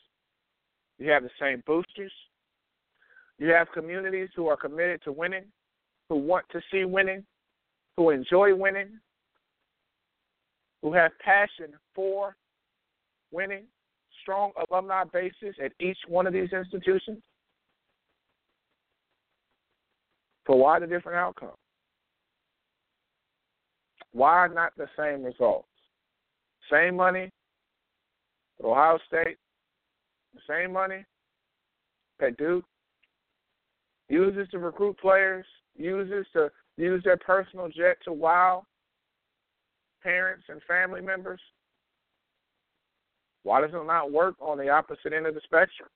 you 0.98 1.10
have 1.10 1.22
the 1.22 1.30
same 1.40 1.62
boosters, 1.66 2.12
you 3.38 3.48
have 3.48 3.72
communities 3.72 4.28
who 4.36 4.48
are 4.48 4.58
committed 4.58 5.00
to 5.04 5.12
winning, 5.12 5.46
who 6.10 6.16
want 6.16 6.44
to 6.52 6.60
see 6.70 6.84
winning, 6.84 7.24
who 7.96 8.10
enjoy 8.10 8.54
winning, 8.54 9.00
who 10.82 10.92
have 10.92 11.12
passion 11.24 11.72
for 11.94 12.36
winning, 13.32 13.64
strong 14.20 14.52
alumni 14.68 15.04
bases 15.04 15.54
at 15.64 15.72
each 15.80 15.98
one 16.06 16.26
of 16.26 16.34
these 16.34 16.52
institutions? 16.52 17.22
So 20.46 20.56
why 20.56 20.78
the 20.78 20.86
different 20.86 21.18
outcome? 21.18 21.54
Why 24.12 24.48
not 24.48 24.72
the 24.76 24.88
same 24.98 25.22
results? 25.22 25.68
Same 26.70 26.96
money 26.96 27.30
at 28.58 28.64
Ohio 28.64 28.98
State, 29.06 29.38
the 30.34 30.40
same 30.48 30.72
money 30.72 31.04
at 32.20 32.36
Duke, 32.36 32.64
uses 34.08 34.48
to 34.50 34.58
recruit 34.58 34.98
players, 34.98 35.46
uses 35.76 36.26
to 36.32 36.50
use 36.76 37.02
their 37.04 37.16
personal 37.16 37.68
jet 37.68 37.96
to 38.04 38.12
wow 38.12 38.64
parents 40.02 40.44
and 40.48 40.60
family 40.66 41.00
members. 41.00 41.40
Why 43.42 43.60
does 43.60 43.70
it 43.72 43.86
not 43.86 44.12
work 44.12 44.34
on 44.40 44.58
the 44.58 44.68
opposite 44.68 45.12
end 45.12 45.26
of 45.26 45.34
the 45.34 45.40
spectrum? 45.44 45.88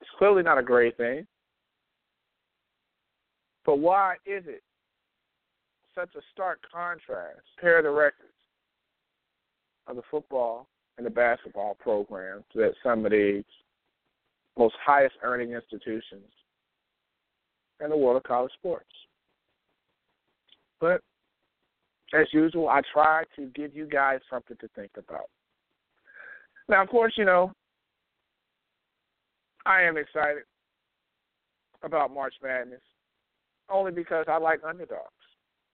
It's 0.00 0.10
clearly 0.18 0.42
not 0.42 0.58
a 0.58 0.62
great 0.62 0.96
thing. 0.96 1.26
But 3.70 3.78
why 3.78 4.14
is 4.26 4.42
it 4.48 4.64
such 5.94 6.12
a 6.16 6.20
stark 6.32 6.58
contrast? 6.74 7.38
Compare 7.56 7.82
the 7.84 7.90
records 7.90 8.32
of 9.86 9.94
the 9.94 10.02
football 10.10 10.66
and 10.98 11.06
the 11.06 11.10
basketball 11.10 11.76
programs 11.78 12.42
that 12.56 12.72
some 12.82 13.06
of 13.06 13.12
the 13.12 13.44
most 14.58 14.74
highest 14.84 15.14
earning 15.22 15.52
institutions 15.52 16.32
in 17.78 17.90
the 17.90 17.96
world 17.96 18.16
of 18.16 18.24
college 18.24 18.50
sports. 18.54 18.90
But 20.80 21.00
as 22.12 22.26
usual, 22.32 22.68
I 22.68 22.80
try 22.92 23.22
to 23.36 23.46
give 23.54 23.76
you 23.76 23.86
guys 23.86 24.18
something 24.28 24.56
to 24.56 24.68
think 24.74 24.90
about. 24.98 25.30
Now, 26.68 26.82
of 26.82 26.88
course, 26.88 27.12
you 27.16 27.24
know, 27.24 27.52
I 29.64 29.82
am 29.82 29.96
excited 29.96 30.42
about 31.84 32.12
March 32.12 32.34
Madness 32.42 32.80
only 33.70 33.92
because 33.92 34.26
I 34.28 34.38
like 34.38 34.60
underdogs, 34.66 35.10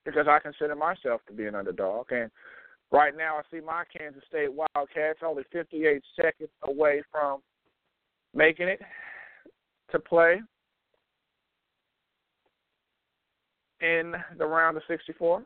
because 0.05 0.27
I 0.29 0.39
consider 0.39 0.75
myself 0.75 1.21
to 1.27 1.33
be 1.33 1.47
an 1.47 1.55
underdog. 1.55 2.07
And 2.11 2.31
right 2.93 3.17
now, 3.17 3.37
I 3.37 3.43
see 3.51 3.61
my 3.65 3.85
Kansas 3.97 4.23
State 4.29 4.51
Wildcats 4.53 5.21
only 5.25 5.45
58 5.53 6.03
seconds 6.15 6.51
away 6.63 7.03
from 7.11 7.41
making 8.35 8.69
it 8.69 8.81
to 9.91 9.99
play 9.99 10.41
in 13.81 14.15
the 14.39 14.47
round 14.47 14.77
of 14.77 14.83
64. 14.89 15.43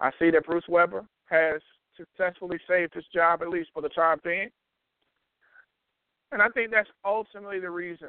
I 0.00 0.10
see 0.18 0.30
that 0.30 0.46
Bruce 0.46 0.64
Weber 0.68 1.04
has 1.26 1.60
successfully 1.96 2.58
saved 2.68 2.94
his 2.94 3.04
job, 3.14 3.42
at 3.42 3.48
least 3.48 3.70
for 3.72 3.82
the 3.82 3.88
time 3.90 4.18
being. 4.24 4.50
And 6.32 6.42
I 6.42 6.48
think 6.48 6.70
that's 6.72 6.88
ultimately 7.04 7.60
the 7.60 7.70
reason 7.70 8.08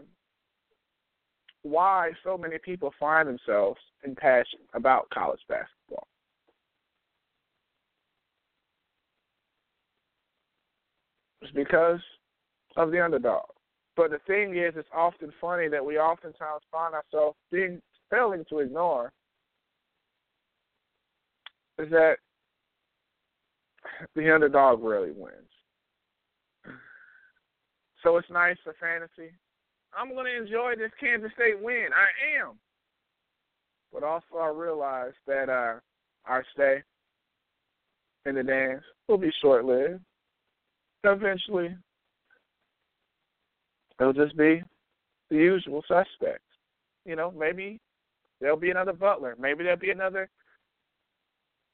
why 1.65 2.11
so 2.23 2.37
many 2.37 2.59
people 2.59 2.93
find 2.99 3.27
themselves 3.27 3.79
in 4.03 4.13
passion 4.13 4.59
about 4.75 5.09
college 5.09 5.39
basketball. 5.49 6.07
It's 11.41 11.51
because 11.53 11.99
of 12.77 12.91
the 12.91 13.03
underdog. 13.03 13.45
But 13.97 14.11
the 14.11 14.19
thing 14.27 14.55
is, 14.55 14.75
it's 14.77 14.87
often 14.93 15.33
funny 15.41 15.67
that 15.69 15.83
we 15.83 15.97
oftentimes 15.97 16.61
find 16.71 16.93
ourselves 16.93 17.35
being 17.51 17.81
failing 18.11 18.45
to 18.49 18.59
ignore 18.59 19.11
is 21.79 21.89
that 21.89 22.17
the 24.15 24.31
underdog 24.31 24.83
rarely 24.83 25.11
wins. 25.15 25.33
So 28.03 28.17
it's 28.17 28.29
nice 28.29 28.57
for 28.63 28.75
fantasy. 28.79 29.33
I'm 29.97 30.13
going 30.13 30.25
to 30.25 30.41
enjoy 30.41 30.73
this 30.77 30.91
Kansas 30.99 31.31
State 31.35 31.61
win. 31.61 31.87
I 31.93 32.41
am. 32.41 32.55
But 33.93 34.03
also, 34.03 34.37
I 34.39 34.49
realize 34.49 35.13
that 35.25 35.49
uh, 35.49 35.79
our 36.25 36.43
stay 36.53 36.83
in 38.25 38.35
the 38.35 38.43
dance 38.43 38.83
will 39.07 39.17
be 39.17 39.31
short 39.41 39.65
lived. 39.65 40.01
Eventually, 41.03 41.75
it'll 43.99 44.11
just 44.11 44.35
be 44.37 44.63
the 45.29 45.35
usual 45.35 45.83
suspects. 45.87 46.41
You 47.05 47.15
know, 47.15 47.31
maybe 47.37 47.79
there'll 48.41 48.57
be 48.57 48.71
another 48.71 48.93
Butler. 48.93 49.35
Maybe 49.39 49.63
there'll 49.63 49.79
be 49.79 49.91
another 49.91 50.29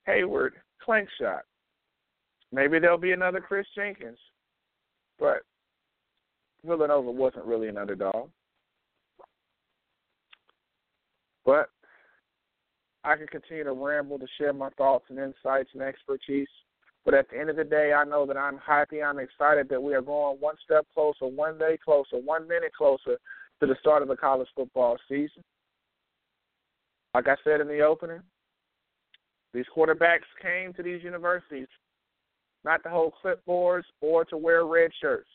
Hayward 0.05 0.53
clank 0.83 1.07
shot. 1.19 1.43
Maybe 2.51 2.79
there'll 2.79 2.97
be 2.97 3.13
another 3.13 3.39
Kris 3.39 3.65
Jenkins. 3.75 4.17
But 5.17 5.43
Villanova 6.65 7.11
wasn't 7.11 7.45
really 7.45 7.67
an 7.67 7.77
underdog. 7.77 8.29
But 11.45 11.69
I 13.03 13.15
can 13.15 13.27
continue 13.27 13.63
to 13.63 13.73
ramble 13.73 14.19
to 14.19 14.27
share 14.37 14.53
my 14.53 14.69
thoughts 14.71 15.05
and 15.09 15.17
insights 15.17 15.69
and 15.73 15.81
expertise. 15.81 16.47
But 17.03 17.15
at 17.15 17.29
the 17.29 17.39
end 17.39 17.49
of 17.49 17.55
the 17.55 17.63
day, 17.63 17.93
I 17.93 18.03
know 18.03 18.27
that 18.27 18.37
I'm 18.37 18.59
happy. 18.59 19.01
I'm 19.01 19.17
excited 19.17 19.69
that 19.69 19.81
we 19.81 19.95
are 19.95 20.03
going 20.03 20.37
one 20.39 20.55
step 20.63 20.85
closer, 20.93 21.25
one 21.25 21.57
day 21.57 21.79
closer, 21.83 22.17
one 22.17 22.47
minute 22.47 22.73
closer 22.77 23.17
to 23.59 23.65
the 23.65 23.75
start 23.79 24.03
of 24.03 24.07
the 24.07 24.15
college 24.15 24.47
football 24.55 24.97
season. 25.09 25.43
Like 27.15 27.27
I 27.27 27.35
said 27.43 27.59
in 27.59 27.67
the 27.67 27.81
opening, 27.81 28.21
these 29.53 29.65
quarterbacks 29.75 30.29
came 30.41 30.73
to 30.73 30.83
these 30.83 31.03
universities 31.03 31.67
not 32.63 32.83
to 32.83 32.89
hold 32.89 33.13
clipboards 33.23 33.83
or 33.99 34.23
to 34.25 34.37
wear 34.37 34.65
red 34.65 34.91
shirts. 35.01 35.27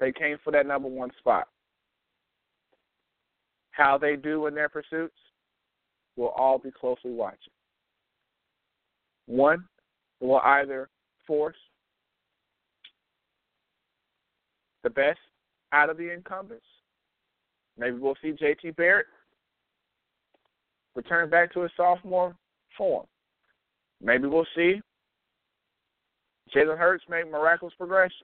They 0.00 0.12
came 0.12 0.36
for 0.42 0.50
that 0.52 0.66
number 0.66 0.88
one 0.88 1.10
spot. 1.18 1.48
How 3.70 3.98
they 3.98 4.16
do 4.16 4.46
in 4.46 4.54
their 4.54 4.68
pursuits, 4.68 5.16
we'll 6.16 6.28
all 6.28 6.58
be 6.58 6.70
closely 6.70 7.12
watching. 7.12 7.52
One 9.26 9.64
will 10.20 10.40
either 10.44 10.88
force 11.26 11.56
the 14.82 14.90
best 14.90 15.18
out 15.72 15.90
of 15.90 15.96
the 15.96 16.12
incumbents. 16.12 16.66
Maybe 17.76 17.96
we'll 17.98 18.16
see 18.22 18.32
JT 18.32 18.76
Barrett 18.76 19.06
return 20.94 21.28
back 21.28 21.52
to 21.54 21.62
his 21.62 21.72
sophomore 21.76 22.36
form. 22.76 23.06
Maybe 24.00 24.26
we'll 24.26 24.46
see 24.54 24.80
Jalen 26.54 26.78
Hurts 26.78 27.04
make 27.08 27.28
miraculous 27.30 27.74
progressions. 27.76 28.22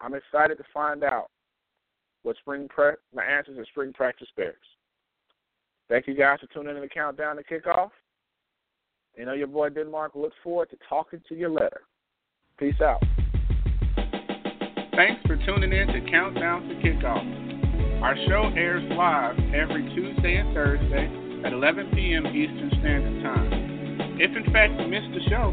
I'm 0.00 0.14
excited 0.14 0.58
to 0.58 0.64
find 0.72 1.04
out 1.04 1.26
what 2.22 2.36
spring 2.36 2.68
pre- 2.68 2.92
my 3.14 3.24
answers 3.24 3.58
in 3.58 3.64
spring 3.66 3.92
practice 3.92 4.28
bears. 4.36 4.56
Thank 5.88 6.06
you 6.06 6.14
guys 6.14 6.38
for 6.40 6.46
tuning 6.46 6.76
in 6.76 6.82
to 6.82 6.88
countdown 6.88 7.36
to 7.36 7.42
kickoff. 7.42 7.90
You 9.16 9.24
know 9.24 9.32
your 9.32 9.48
boy 9.48 9.70
Denmark 9.70 10.12
looks 10.14 10.36
forward 10.42 10.70
to 10.70 10.76
talking 10.88 11.20
to 11.28 11.34
you 11.34 11.48
later. 11.48 11.82
Peace 12.58 12.80
out. 12.80 13.02
Thanks 14.94 15.22
for 15.26 15.36
tuning 15.46 15.72
in 15.72 15.86
to 15.88 16.10
Countdown 16.10 16.68
to 16.68 16.74
Kickoff. 16.76 18.02
Our 18.02 18.16
show 18.28 18.50
airs 18.54 18.82
live 18.92 19.38
every 19.54 19.82
Tuesday 19.94 20.36
and 20.36 20.52
Thursday 20.52 21.08
at 21.44 21.52
11 21.52 21.90
p.m. 21.94 22.26
Eastern 22.26 22.70
Standard 22.80 23.22
Time. 23.22 24.20
If 24.20 24.36
in 24.36 24.52
fact 24.52 24.78
you 24.78 24.88
missed 24.88 25.08
the 25.14 25.28
show, 25.30 25.50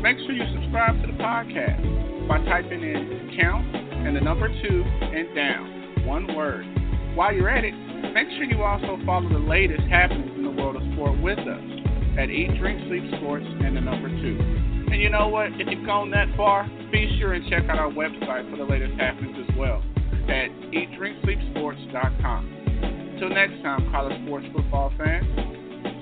make 0.00 0.18
sure 0.18 0.32
you 0.32 0.44
subscribe 0.54 1.00
to 1.00 1.06
the 1.08 1.18
podcast 1.18 2.05
by 2.28 2.38
typing 2.44 2.82
in 2.82 3.36
count 3.40 3.74
and 3.74 4.16
the 4.16 4.20
number 4.20 4.48
two 4.48 4.84
and 4.84 5.34
down, 5.34 6.06
one 6.06 6.34
word. 6.34 6.64
While 7.14 7.32
you're 7.32 7.48
at 7.48 7.64
it, 7.64 7.74
make 8.12 8.28
sure 8.36 8.44
you 8.44 8.62
also 8.62 8.98
follow 9.06 9.28
the 9.28 9.38
latest 9.38 9.82
happenings 9.88 10.32
in 10.36 10.42
the 10.42 10.50
world 10.50 10.76
of 10.76 10.82
sport 10.92 11.20
with 11.22 11.38
us 11.38 11.64
at 12.18 12.30
Eat, 12.30 12.58
Drink, 12.58 12.80
Sleep 12.88 13.04
Sports 13.18 13.46
and 13.46 13.76
the 13.76 13.80
number 13.80 14.08
two. 14.08 14.38
And 14.92 15.02
you 15.02 15.10
know 15.10 15.28
what? 15.28 15.52
If 15.60 15.68
you've 15.68 15.86
gone 15.86 16.10
that 16.12 16.28
far, 16.36 16.68
be 16.92 17.16
sure 17.18 17.34
and 17.34 17.48
check 17.50 17.64
out 17.68 17.78
our 17.78 17.90
website 17.90 18.50
for 18.50 18.56
the 18.56 18.64
latest 18.64 18.94
happenings 18.98 19.36
as 19.48 19.56
well 19.56 19.82
at 20.28 20.50
eatdrinksleepsports.com. 20.72 22.52
Until 23.14 23.30
next 23.30 23.62
time, 23.62 23.90
college 23.90 24.20
sports 24.24 24.46
football 24.54 24.92
fans, 24.98 25.26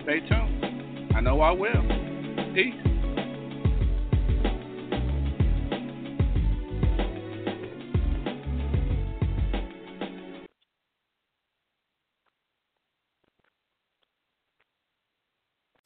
stay 0.02 0.20
tuned. 0.28 1.14
I 1.14 1.20
know 1.20 1.40
I 1.40 1.52
will. 1.52 1.82
Peace. 2.54 2.93